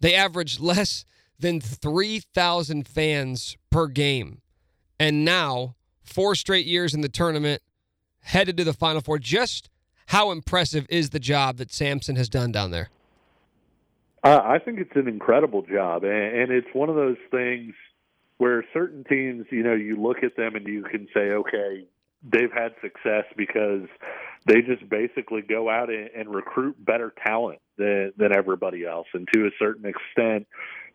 [0.00, 1.04] they averaged less
[1.38, 4.42] than 3,000 fans per game.
[4.98, 7.62] And now, four straight years in the tournament,
[8.20, 9.18] headed to the Final Four.
[9.18, 9.68] Just
[10.06, 12.90] how impressive is the job that Sampson has done down there?
[14.24, 17.74] Uh, I think it's an incredible job, and, and it's one of those things
[18.42, 21.86] where certain teams, you know, you look at them and you can say, okay,
[22.24, 23.86] they've had success because
[24.46, 29.28] they just basically go out and, and recruit better talent than, than everybody else, and
[29.32, 30.48] to a certain extent,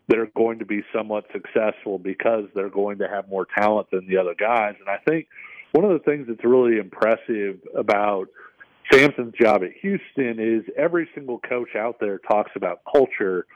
[0.08, 4.18] they're going to be somewhat successful because they're going to have more talent than the
[4.18, 4.74] other guys.
[4.78, 5.28] And I think
[5.72, 8.26] one of the things that's really impressive about
[8.92, 13.46] Sampson's job at Houston is every single coach out there talks about culture,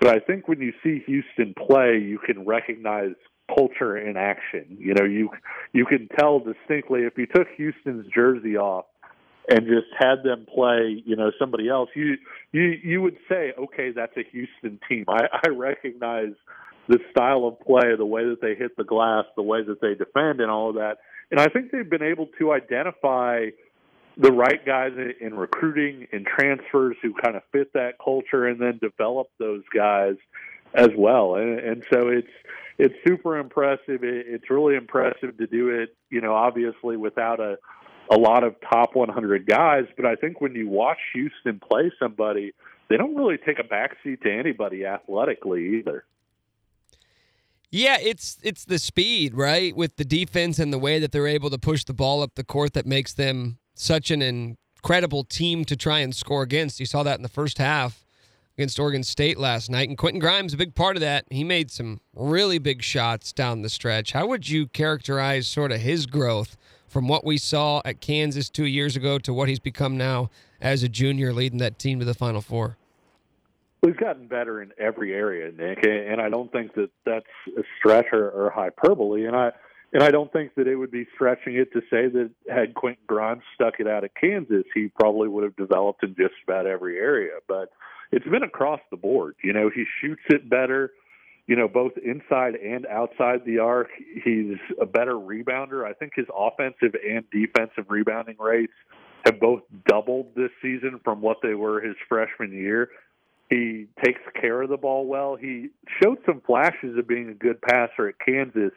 [0.00, 3.12] but I think when you see Houston play, you can recognize
[3.54, 4.76] culture in action.
[4.78, 5.30] You know, you
[5.72, 8.86] you can tell distinctly if you took Houston's jersey off
[9.48, 12.16] and just had them play, you know, somebody else, you
[12.52, 15.04] you you would say, okay, that's a Houston team.
[15.08, 16.32] I, I recognize
[16.88, 19.94] the style of play, the way that they hit the glass, the way that they
[19.94, 20.98] defend, and all of that.
[21.30, 23.46] And I think they've been able to identify
[24.16, 28.78] the right guys in recruiting and transfers who kind of fit that culture and then
[28.82, 30.16] develop those guys
[30.74, 31.36] as well.
[31.36, 32.30] And, and so it's
[32.78, 34.00] it's super impressive.
[34.02, 37.58] It's really impressive to do it, you know, obviously without a
[38.10, 42.52] a lot of top 100 guys, but I think when you watch Houston play somebody,
[42.88, 46.04] they don't really take a backseat to anybody athletically either.
[47.70, 49.74] Yeah, it's it's the speed, right?
[49.74, 52.44] With the defense and the way that they're able to push the ball up the
[52.44, 56.80] court that makes them such an incredible team to try and score against.
[56.80, 58.04] You saw that in the first half
[58.56, 59.88] against Oregon State last night.
[59.88, 61.24] And Quentin Grimes, a big part of that.
[61.30, 64.12] He made some really big shots down the stretch.
[64.12, 68.66] How would you characterize sort of his growth from what we saw at Kansas two
[68.66, 70.30] years ago to what he's become now
[70.60, 72.76] as a junior leading that team to the Final Four?
[73.82, 77.26] We've gotten better in every area, Nick, and I don't think that that's
[77.58, 79.24] a stretch or, or hyperbole.
[79.24, 79.50] And I,
[79.92, 83.02] and I don't think that it would be stretching it to say that had Quentin
[83.08, 86.96] Grimes stuck it out at Kansas, he probably would have developed in just about every
[86.98, 87.38] area.
[87.48, 87.70] But
[88.12, 89.34] it's been across the board.
[89.42, 90.92] You know, he shoots it better,
[91.46, 93.88] you know, both inside and outside the arc.
[94.24, 95.84] He's a better rebounder.
[95.84, 98.72] I think his offensive and defensive rebounding rates
[99.24, 102.90] have both doubled this season from what they were his freshman year.
[103.50, 105.36] He takes care of the ball well.
[105.36, 105.68] He
[106.02, 108.72] showed some flashes of being a good passer at Kansas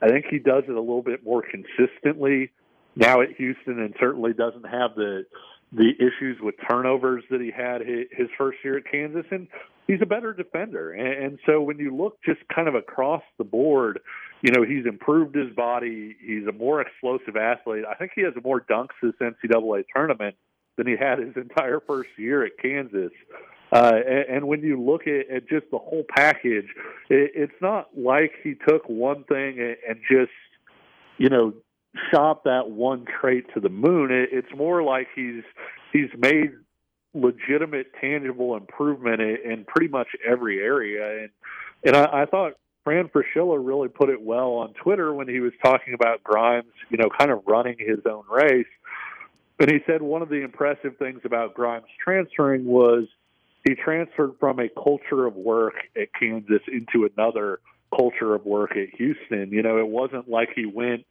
[0.00, 2.50] I think he does it a little bit more consistently
[2.94, 5.26] now at Houston, and certainly doesn't have the
[5.72, 9.26] the issues with turnovers that he had his first year at Kansas.
[9.30, 9.48] And
[9.86, 10.92] he's a better defender.
[10.92, 14.00] And so when you look just kind of across the board,
[14.42, 16.16] you know, he's improved his body.
[16.24, 17.84] He's a more explosive athlete.
[17.90, 20.36] I think he has more dunks this NCAA tournament
[20.76, 23.10] than he had his entire first year at Kansas.
[23.72, 26.66] Uh, and, and when you look at, at just the whole package,
[27.10, 30.30] it, it's not like he took one thing and, and just,
[31.18, 31.52] you know,
[32.10, 34.10] shot that one trait to the moon.
[34.10, 35.42] It, it's more like he's
[35.92, 36.52] he's made
[37.14, 41.22] legitimate, tangible improvement in, in pretty much every area.
[41.22, 41.30] And
[41.84, 45.52] and I, I thought Fran Fraschilla really put it well on Twitter when he was
[45.62, 48.66] talking about Grimes, you know, kind of running his own race.
[49.60, 53.04] And he said one of the impressive things about Grimes transferring was
[53.66, 57.58] he transferred from a culture of work at Kansas into another
[57.94, 59.50] culture of work at Houston.
[59.50, 61.04] You know, it wasn't like he went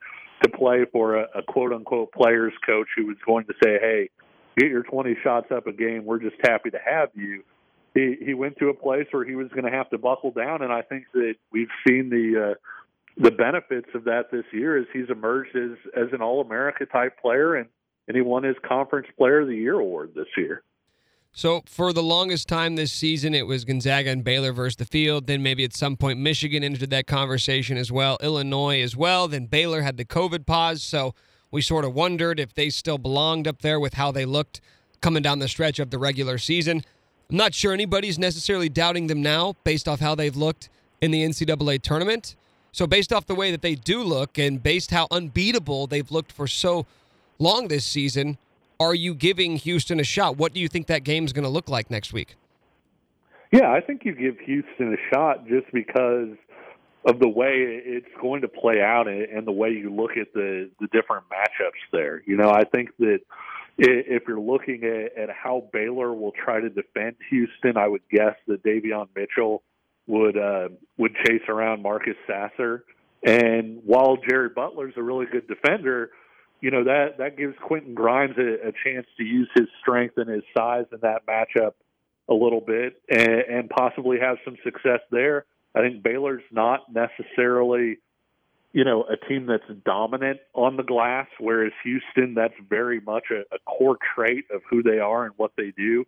[0.44, 4.10] to play for a, a quote unquote players coach who was going to say, "Hey,
[4.58, 6.06] get your 20 shots up a game.
[6.06, 7.44] We're just happy to have you."
[7.94, 10.62] He he went to a place where he was going to have to buckle down,
[10.62, 12.56] and I think that we've seen the uh,
[13.18, 17.20] the benefits of that this year as he's emerged as as an All America type
[17.20, 17.68] player, and
[18.08, 20.64] and he won his Conference Player of the Year award this year.
[21.38, 25.28] So for the longest time this season, it was Gonzaga and Baylor versus the field.
[25.28, 29.28] Then maybe at some point Michigan entered that conversation as well, Illinois as well.
[29.28, 31.14] Then Baylor had the COVID pause, so
[31.52, 34.62] we sort of wondered if they still belonged up there with how they looked
[35.00, 36.82] coming down the stretch of the regular season.
[37.30, 40.70] I'm not sure anybody's necessarily doubting them now based off how they've looked
[41.02, 42.36] in the NCAA tournament.
[42.72, 46.32] So based off the way that they do look and based how unbeatable they've looked
[46.32, 46.88] for so
[47.38, 48.40] long this season,
[48.80, 50.38] are you giving Houston a shot?
[50.38, 52.36] What do you think that game is going to look like next week?
[53.52, 56.36] Yeah, I think you give Houston a shot just because
[57.06, 60.70] of the way it's going to play out and the way you look at the
[60.80, 62.22] the different matchups there.
[62.26, 63.20] You know, I think that
[63.78, 68.36] if you're looking at, at how Baylor will try to defend Houston, I would guess
[68.48, 69.64] that Davion Mitchell
[70.08, 72.84] would uh, would chase around Marcus Sasser.
[73.24, 76.12] And while Jared Butler's a really good defender,
[76.62, 80.30] you know that that gives Quentin Grimes a, a chance to use his strength and
[80.30, 81.74] his size in that matchup
[82.30, 85.46] a little bit and, and possibly have some success there.
[85.76, 88.00] I think Baylor's not necessarily,
[88.74, 93.42] you know, a team that's dominant on the glass, whereas Houston, that's very much a,
[93.54, 96.06] a core trait of who they are and what they do.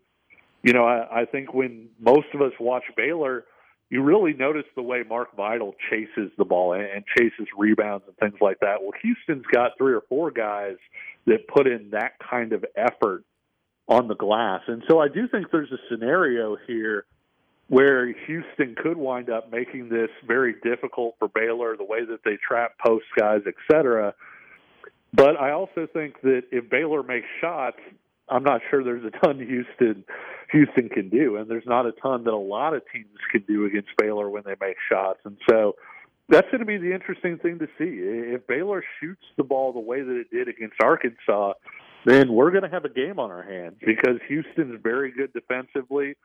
[0.63, 3.45] You know, I, I think when most of us watch Baylor,
[3.89, 8.15] you really notice the way Mark Vital chases the ball and, and chases rebounds and
[8.17, 8.81] things like that.
[8.81, 10.75] Well, Houston's got three or four guys
[11.25, 13.23] that put in that kind of effort
[13.87, 14.61] on the glass.
[14.67, 17.05] And so I do think there's a scenario here
[17.67, 22.37] where Houston could wind up making this very difficult for Baylor, the way that they
[22.47, 24.13] trap post guys, et cetera.
[25.13, 27.79] But I also think that if Baylor makes shots,
[28.29, 30.03] I'm not sure there's a ton Houston
[30.51, 33.65] Houston can do, and there's not a ton that a lot of teams can do
[33.65, 35.19] against Baylor when they make shots.
[35.23, 35.75] And so
[36.27, 37.99] that's going to be the interesting thing to see.
[38.33, 41.53] If Baylor shoots the ball the way that it did against Arkansas,
[42.05, 46.15] then we're going to have a game on our hands because Houston's very good defensively,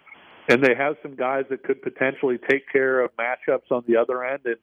[0.48, 4.24] and they have some guys that could potentially take care of matchups on the other
[4.24, 4.56] end and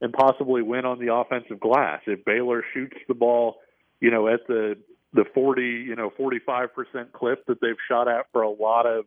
[0.00, 2.00] and possibly win on the offensive glass.
[2.06, 3.56] If Baylor shoots the ball,
[4.00, 4.76] you know, at the
[5.12, 9.04] the 40, you know, 45% clip that they've shot at for a lot of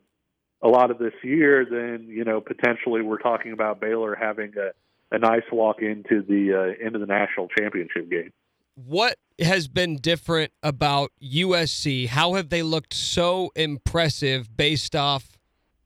[0.63, 4.71] a lot of this year, then, you know, potentially we're talking about Baylor having a
[5.13, 8.31] a nice walk into the uh, into the national championship game
[8.75, 12.07] what has been different about USC?
[12.07, 15.37] How have they looked so impressive based off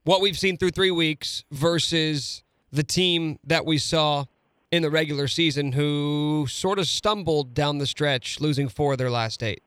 [0.03, 4.25] what we've seen through three weeks versus the team that we saw
[4.71, 9.11] in the regular season who sort of stumbled down the stretch, losing four of their
[9.11, 9.63] last eight?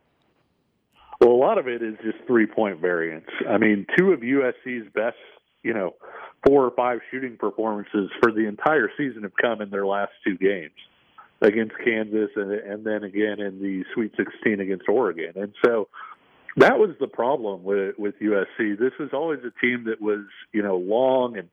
[1.20, 3.28] Well, a lot of it is just three point variance.
[3.48, 5.16] I mean, two of USC's best,
[5.62, 5.94] you know,
[6.46, 10.36] four or five shooting performances for the entire season have come in their last two
[10.38, 10.74] games
[11.40, 15.32] against Kansas and, and then again in the Sweet 16 against Oregon.
[15.36, 15.88] And so
[16.56, 18.78] that was the problem with with USC.
[18.78, 21.48] This was always a team that was, you know, long and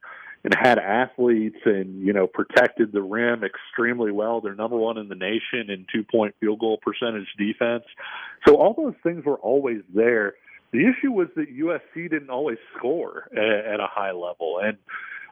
[0.46, 4.42] and had athletes and you know protected the rim extremely well.
[4.42, 7.84] They're number one in the nation in two point field goal percentage defense.
[8.48, 10.36] So all those things were always there.
[10.72, 14.78] The issue was that USC didn't always score at, a high level, and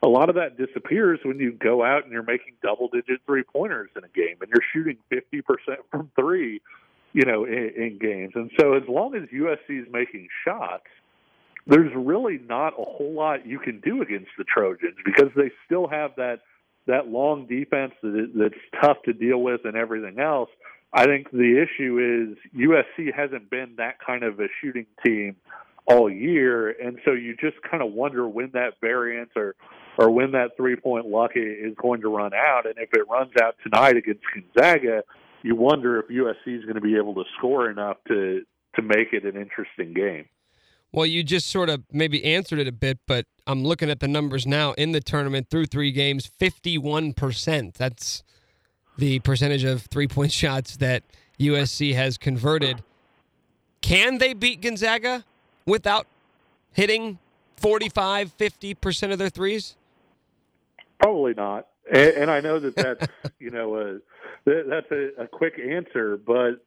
[0.01, 3.43] a lot of that disappears when you go out and you're making double digit three
[3.43, 5.43] pointers in a game and you're shooting 50%
[5.91, 6.61] from three,
[7.13, 8.33] you know, in, in games.
[8.35, 10.87] And so as long as USC is making shots,
[11.67, 15.87] there's really not a whole lot you can do against the Trojans because they still
[15.87, 16.39] have that
[16.85, 20.49] that long defense that, that's tough to deal with and everything else.
[20.91, 25.37] I think the issue is USC hasn't been that kind of a shooting team
[25.85, 29.55] all year, and so you just kind of wonder when that variance or
[29.97, 32.65] or when that three point luck is going to run out.
[32.65, 35.03] And if it runs out tonight against Gonzaga,
[35.41, 38.41] you wonder if USC is going to be able to score enough to
[38.75, 40.25] to make it an interesting game.
[40.93, 44.07] Well, you just sort of maybe answered it a bit, but I'm looking at the
[44.07, 47.73] numbers now in the tournament through three games 51%.
[47.73, 48.23] That's
[48.97, 51.03] the percentage of three point shots that
[51.39, 52.83] USC has converted.
[53.81, 55.25] Can they beat Gonzaga
[55.65, 56.05] without
[56.73, 57.17] hitting
[57.57, 59.75] 45, 50% of their threes?
[61.01, 61.67] Probably not.
[61.91, 63.07] And, and I know that that's
[63.39, 63.99] you know a,
[64.45, 66.63] that's a, a quick answer, but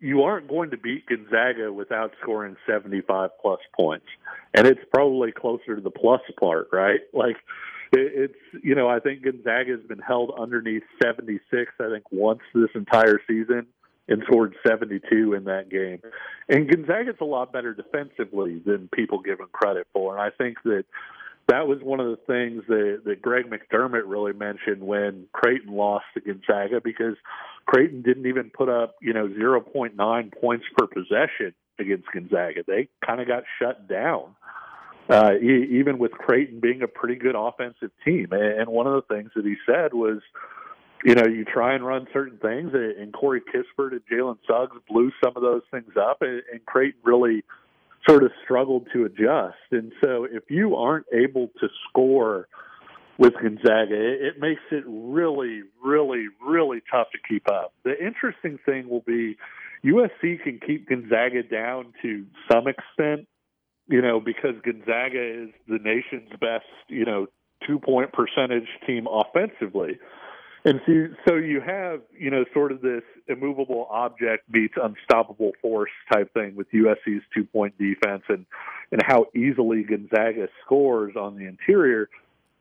[0.00, 4.06] you aren't going to beat Gonzaga without scoring 75 plus points,
[4.52, 7.00] and it's probably closer to the plus part, right?
[7.12, 7.36] Like
[7.92, 11.72] it's you know I think Gonzaga has been held underneath 76.
[11.80, 13.66] I think once this entire season
[14.08, 16.00] and scored 72 in that game.
[16.48, 20.58] And Gonzaga's a lot better defensively than people give him credit for, and I think
[20.64, 20.84] that
[21.48, 26.04] that was one of the things that, that Greg McDermott really mentioned when Creighton lost
[26.14, 27.16] to Gonzaga because
[27.66, 32.62] Creighton didn't even put up, you know, 0.9 points per possession against Gonzaga.
[32.66, 34.34] They kind of got shut down,
[35.10, 38.28] uh, e- even with Creighton being a pretty good offensive team.
[38.32, 40.20] And one of the things that he said was,
[41.04, 45.10] you know, you try and run certain things, and Corey Kispert and Jalen Suggs blew
[45.22, 47.44] some of those things up, and, and Creighton really–
[48.08, 49.56] sort of struggled to adjust.
[49.70, 52.48] And so if you aren't able to score
[53.18, 57.72] with Gonzaga, it, makes it really, really, really tough to keep up.
[57.84, 59.36] The interesting thing will be
[59.84, 63.28] USC can keep Gonzaga down to some extent,
[63.86, 67.26] you know, because Gonzaga is the nation's best, you know,
[67.66, 69.98] two point percentage team offensively.
[70.64, 70.92] And so,
[71.28, 76.56] so you have, you know, sort of this immovable object beats unstoppable force type thing
[76.56, 78.46] with USC's two point defense and,
[78.90, 82.08] and how easily Gonzaga scores on the interior.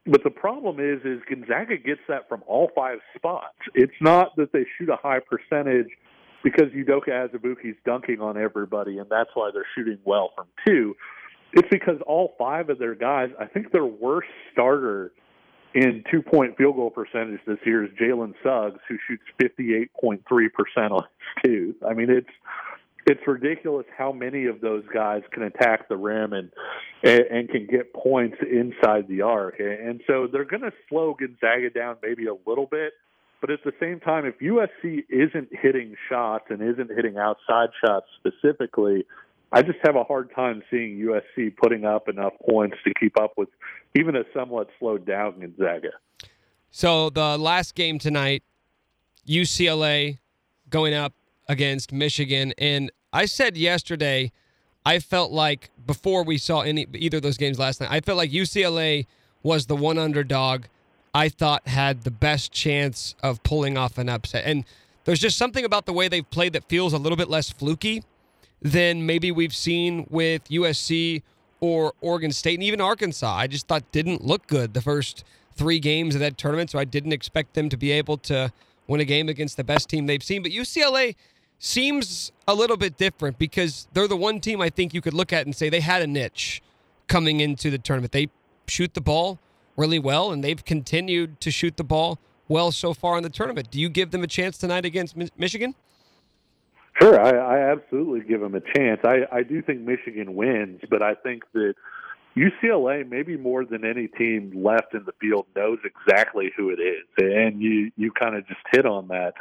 [0.06, 3.56] But the problem is, is Gonzaga gets that from all five spots.
[3.74, 5.88] It's not that they shoot a high percentage
[6.44, 10.94] because Udoka Azubuike's dunking on everybody, and that's why they're shooting well from two.
[11.54, 15.14] It's because all five of their guys, I think their worst starter
[15.74, 21.04] in two point field goal percentage this year is Jalen Suggs, who shoots 58.3% on
[21.04, 21.76] his two.
[21.88, 22.30] I mean, it's
[23.06, 26.52] it's ridiculous how many of those guys can attack the rim and
[27.04, 29.60] and, and can get points inside the arc.
[29.60, 32.94] And so they're going to slow Gonzaga down maybe a little bit.
[33.42, 38.06] But at the same time, if USC isn't hitting shots and isn't hitting outside shots
[38.18, 39.06] specifically,
[39.54, 43.34] I just have a hard time seeing USC putting up enough points to keep up
[43.38, 43.50] with
[43.96, 45.92] even a somewhat slowed down Gonzaga.
[46.72, 48.42] So the last game tonight,
[49.28, 50.18] UCLA
[50.72, 51.14] going up
[51.48, 54.32] against Michigan, and I said yesterday,
[54.88, 58.18] I felt like before we saw any either of those games last night, I felt
[58.18, 59.06] like UCLA
[59.44, 60.64] was the one underdog.
[61.14, 64.66] I thought had the best chance of pulling off an upset, and
[65.06, 68.02] there's just something about the way they've played that feels a little bit less fluky
[68.64, 71.22] than maybe we've seen with USC
[71.60, 73.36] or Oregon State and even Arkansas.
[73.36, 75.24] I just thought didn't look good the first
[75.56, 78.52] three games of that tournament, so I didn't expect them to be able to
[78.88, 80.42] win a game against the best team they've seen.
[80.42, 81.16] But UCLA
[81.60, 85.32] seems a little bit different because they're the one team I think you could look
[85.32, 86.62] at and say they had a niche
[87.08, 88.12] coming into the tournament.
[88.12, 88.30] They
[88.68, 89.40] shoot the ball
[89.78, 93.72] really well, and they've continued to shoot the ball well so far in the tournament.
[93.72, 95.76] Do you give them a chance tonight against Michigan?
[97.02, 99.02] Sure, I, I absolutely give them a chance.
[99.04, 101.74] I, I do think Michigan wins, but I think that
[102.36, 107.06] UCLA, maybe more than any team left in the field, knows exactly who it is,
[107.18, 109.34] and you you kind of just hit on that.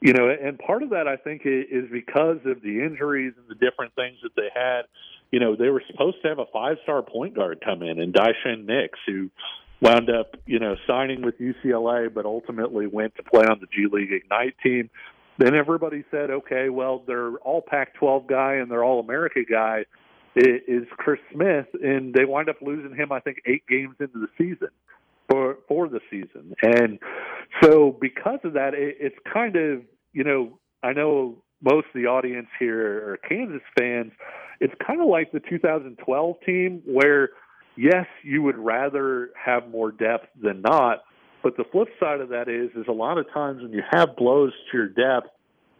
[0.00, 3.54] You know, and part of that I think is because of the injuries and the
[3.54, 4.82] different things that they had.
[5.30, 8.64] You know, they were supposed to have a five-star point guard come in, and Daishen
[8.66, 9.30] Nix, who
[9.80, 13.86] wound up, you know, signing with UCLA, but ultimately went to play on the G
[13.90, 14.90] League Ignite team.
[15.40, 19.86] Then everybody said, okay, well, their all Pac 12 guy and their all America guy
[20.36, 24.28] is Chris Smith, and they wind up losing him, I think, eight games into the
[24.36, 24.68] season
[25.30, 26.54] for for the season.
[26.62, 26.98] And
[27.62, 29.80] so because of that, it, it's kind of,
[30.12, 34.12] you know, I know most of the audience here are Kansas fans.
[34.60, 37.30] It's kind of like the 2012 team where,
[37.76, 41.02] yes, you would rather have more depth than not,
[41.42, 44.16] but the flip side of that is, is a lot of times when you have
[44.16, 45.28] blows to your depth,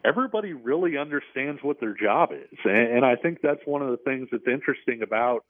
[0.05, 3.99] everybody really understands what their job is, and, and I think that's one of the
[3.99, 5.45] things that's interesting about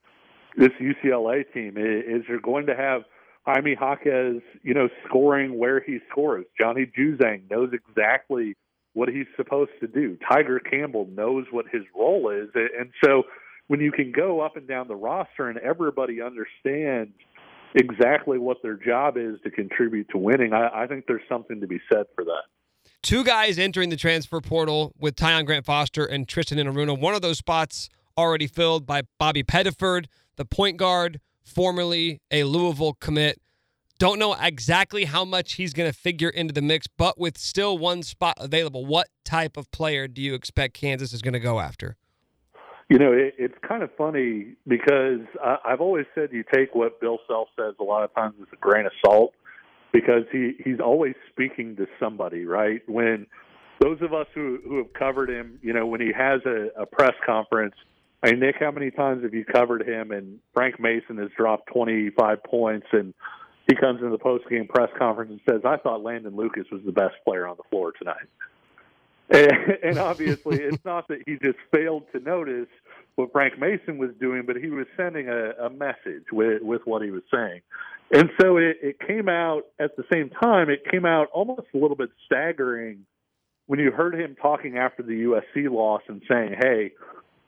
[0.57, 3.03] this UCLA team is, is you're going to have
[3.47, 6.45] Jaime Jaquez, you know, scoring where he scores.
[6.59, 8.57] Johnny Juzang knows exactly
[8.93, 10.19] what he's supposed to do.
[10.31, 13.25] Tiger Campbell knows what his role is, and so
[13.69, 17.13] when you can go up and down the roster and everybody understands
[17.75, 21.67] exactly what their job is to contribute to winning, I, I think there's something to
[21.67, 22.45] be said for that.
[23.03, 26.99] Two guys entering the transfer portal with Tyon Grant Foster and Tristan Enaruna.
[26.99, 30.07] One of those spots already filled by Bobby Pettiford,
[30.37, 33.41] the point guard, formerly a Louisville commit.
[33.99, 37.77] Don't know exactly how much he's going to figure into the mix, but with still
[37.77, 41.61] one spot available, what type of player do you expect Kansas is going to go
[41.61, 41.97] after?
[42.91, 47.01] You know, it, it's kind of funny because I, I've always said you take what
[47.01, 49.33] Bill Self says a lot of times with a grain of salt
[49.93, 52.83] because he he's always speaking to somebody, right?
[52.89, 53.29] When
[53.79, 56.85] those of us who who have covered him, you know, when he has a, a
[56.85, 57.77] press conference,
[58.25, 60.11] I mean, Nick, how many times have you covered him?
[60.11, 63.15] And Frank Mason has dropped 25 points, and
[63.69, 66.83] he comes into the post game press conference and says, "I thought Landon Lucas was
[66.85, 68.27] the best player on the floor tonight."
[69.31, 69.49] And,
[69.83, 72.69] and obviously, it's not that he just failed to notice
[73.15, 77.03] what Frank Mason was doing, but he was sending a, a message with, with what
[77.03, 77.61] he was saying.
[78.13, 81.79] And so it, it came out at the same time, it came out almost a
[81.79, 83.07] little bit staggering
[83.67, 86.93] when you heard him talking after the USC loss and saying, hey,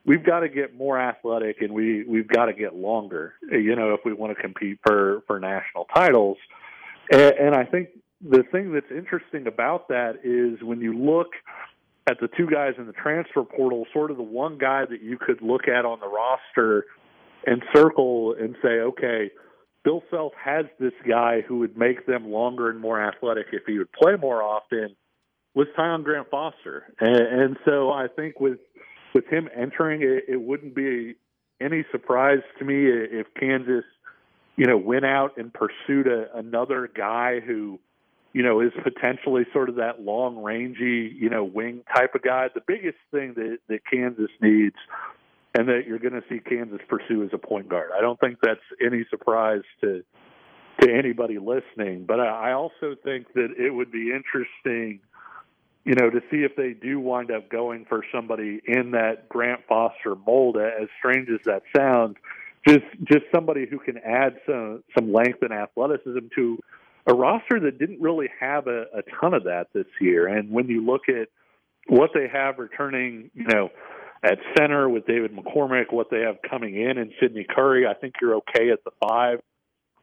[0.05, 3.95] we've got to get more athletic and we, we've got to get longer, you know,
[3.95, 6.37] if we want to compete for, for national titles.
[7.11, 7.89] And, and I think
[8.21, 11.29] the thing that's interesting about that is when you look–
[12.09, 15.19] at the two guys in the transfer portal, sort of the one guy that you
[15.19, 16.87] could look at on the roster
[17.47, 19.31] and circle and say, okay,
[19.85, 23.79] Bill Self has this guy who would make them longer and more athletic if he
[23.79, 24.97] would play more often
[25.55, 26.95] was Tyon Grant Foster.
[27.01, 28.59] And, and so I think with
[29.15, 31.15] with him entering, it, it wouldn't be
[31.61, 33.85] any surprise to me if Kansas,
[34.57, 37.79] you know, went out and pursued a, another guy who,
[38.33, 42.49] you know, is potentially sort of that long rangey, you know, wing type of guy.
[42.55, 44.77] The biggest thing that, that Kansas needs
[45.55, 47.91] and that you're going to see Kansas pursue is a point guard.
[47.97, 50.03] I don't think that's any surprise to
[50.81, 55.01] to anybody listening, but I, I also think that it would be interesting–
[55.85, 59.63] you know, to see if they do wind up going for somebody in that Grant
[59.69, 62.17] Foster mold, as strange as that sounds,
[62.67, 66.59] just just somebody who can add some some length and athleticism to
[67.07, 70.27] a roster that didn't really have a, a ton of that this year.
[70.27, 71.29] And when you look at
[71.89, 73.71] what they have returning, you know,
[74.23, 78.15] at center with David McCormick, what they have coming in and Sydney Curry, I think
[78.21, 79.41] you're okay at the five.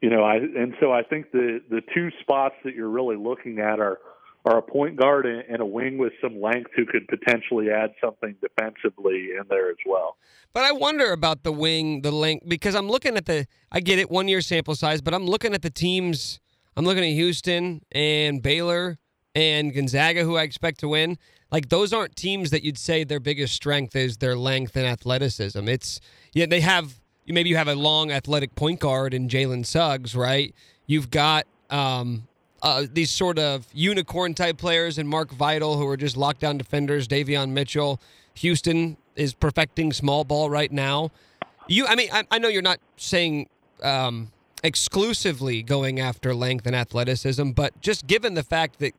[0.01, 3.59] You know, I and so I think the the two spots that you're really looking
[3.59, 3.99] at are
[4.45, 8.35] are a point guard and a wing with some length who could potentially add something
[8.41, 10.15] defensively in there as well.
[10.53, 13.99] But I wonder about the wing, the length, because I'm looking at the, I get
[13.99, 16.39] it, one year sample size, but I'm looking at the teams.
[16.79, 18.97] I'm looking at Houston and Baylor
[19.35, 21.17] and Gonzaga, who I expect to win.
[21.51, 25.67] Like those aren't teams that you'd say their biggest strength is their length and athleticism.
[25.67, 25.99] It's
[26.31, 30.55] yeah, they have maybe you have a long athletic point guard in Jalen Suggs, right?
[30.87, 32.29] You've got um,
[32.63, 37.09] uh, these sort of unicorn type players and Mark Vital, who are just lockdown defenders,
[37.09, 37.99] Davion Mitchell.
[38.35, 41.11] Houston is perfecting small ball right now.
[41.67, 43.49] You, I mean, I, I know you're not saying
[43.83, 44.31] um,
[44.63, 48.93] exclusively going after length and athleticism, but just given the fact that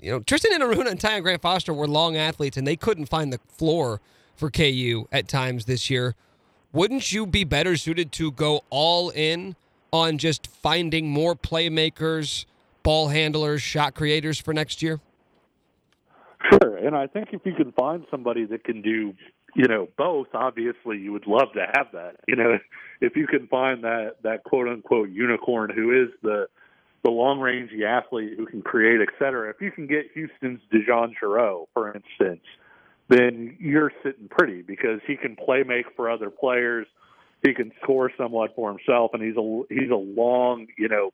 [0.00, 3.32] you know Tristan Enaruna and Tyon Grant Foster were long athletes and they couldn't find
[3.32, 4.00] the floor
[4.36, 6.14] for KU at times this year,
[6.72, 9.56] wouldn't you be better suited to go all in
[9.92, 12.44] on just finding more playmakers?
[12.82, 15.00] ball handlers, shot creators for next year?
[16.48, 19.14] Sure, and I think if you can find somebody that can do,
[19.54, 22.16] you know, both, obviously you would love to have that.
[22.26, 22.58] You know,
[23.00, 26.46] if you can find that that quote unquote unicorn who is the
[27.04, 29.48] the long rangey athlete who can create, et cetera.
[29.50, 32.44] If you can get Houston's DeJon Jarreau, for instance,
[33.08, 36.86] then you're sitting pretty because he can play make for other players.
[37.42, 41.10] He can score somewhat for himself, and he's a he's a long, you know,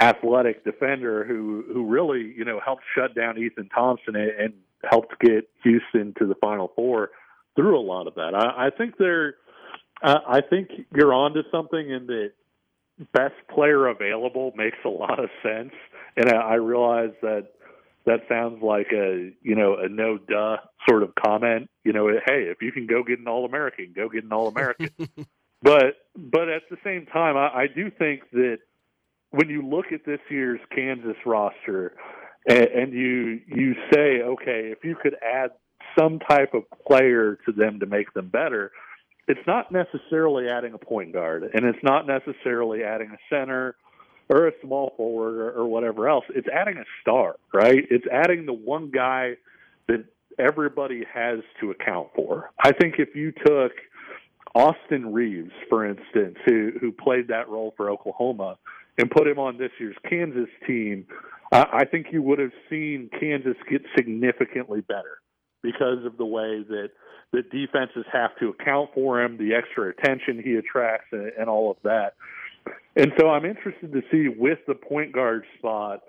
[0.00, 4.52] athletic defender who who really you know helped shut down Ethan Thompson and, and
[4.88, 7.10] helped get Houston to the Final Four
[7.56, 8.34] through a lot of that.
[8.34, 9.34] I, I think they're
[10.02, 12.32] I think you're onto something in that
[13.12, 15.72] best player available makes a lot of sense,
[16.16, 17.48] and I, I realize that
[18.06, 20.58] that sounds like a you know a no duh
[20.88, 21.68] sort of comment.
[21.84, 24.48] You know, hey, if you can go get an All American, go get an All
[24.48, 24.90] American.
[25.62, 28.58] but but at the same time, I, I do think that
[29.30, 31.94] when you look at this year's Kansas roster
[32.48, 35.50] and, and you you say, okay, if you could add
[35.98, 38.72] some type of player to them to make them better,
[39.26, 43.76] it's not necessarily adding a point guard, and it's not necessarily adding a center
[44.28, 46.24] or a small forward or, or whatever else.
[46.34, 47.84] It's adding a star, right?
[47.90, 49.34] It's adding the one guy
[49.86, 50.04] that
[50.38, 52.50] everybody has to account for.
[52.62, 53.72] I think if you took
[54.54, 58.58] Austin Reaves, for instance, who who played that role for Oklahoma,
[58.98, 61.06] and put him on this year's Kansas team,
[61.52, 65.18] uh, I think you would have seen Kansas get significantly better
[65.62, 66.90] because of the way that
[67.32, 71.70] the defenses have to account for him, the extra attention he attracts, and, and all
[71.70, 72.14] of that.
[72.96, 76.00] And so I'm interested to see with the point guard spot,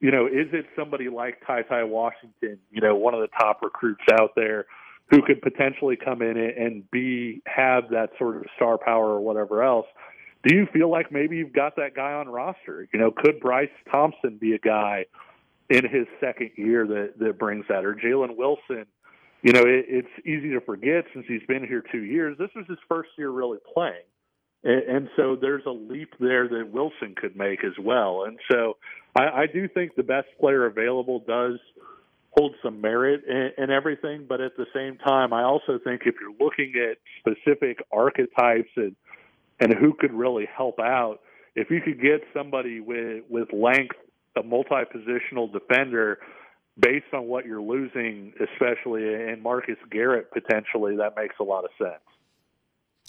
[0.00, 3.60] you know, is it somebody like Ty Ty Washington, you know, one of the top
[3.62, 4.66] recruits out there,
[5.10, 9.62] who could potentially come in and be have that sort of star power or whatever
[9.62, 9.86] else?
[10.44, 12.88] Do you feel like maybe you've got that guy on roster?
[12.92, 15.06] You know, could Bryce Thompson be a guy
[15.70, 18.86] in his second year that that brings that, or Jalen Wilson?
[19.42, 22.36] You know, it, it's easy to forget since he's been here two years.
[22.38, 24.04] This was his first year really playing,
[24.64, 28.24] and, and so there's a leap there that Wilson could make as well.
[28.24, 28.76] And so
[29.14, 31.58] I, I do think the best player available does
[32.36, 36.14] hold some merit and, and everything, but at the same time, I also think if
[36.20, 38.96] you're looking at specific archetypes and
[39.60, 41.20] and who could really help out.
[41.54, 43.96] If you could get somebody with with length,
[44.36, 46.18] a multi-positional defender,
[46.78, 51.70] based on what you're losing, especially in Marcus Garrett potentially, that makes a lot of
[51.78, 52.00] sense.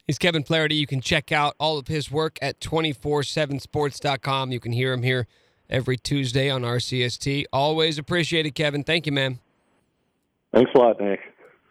[0.05, 0.75] He's Kevin Flaherty.
[0.75, 4.51] You can check out all of his work at 247sports.com.
[4.51, 5.27] You can hear him here
[5.69, 7.45] every Tuesday on RCST.
[7.53, 8.83] Always appreciate it, Kevin.
[8.83, 9.39] Thank you, man.
[10.53, 11.19] Thanks a lot, Nick.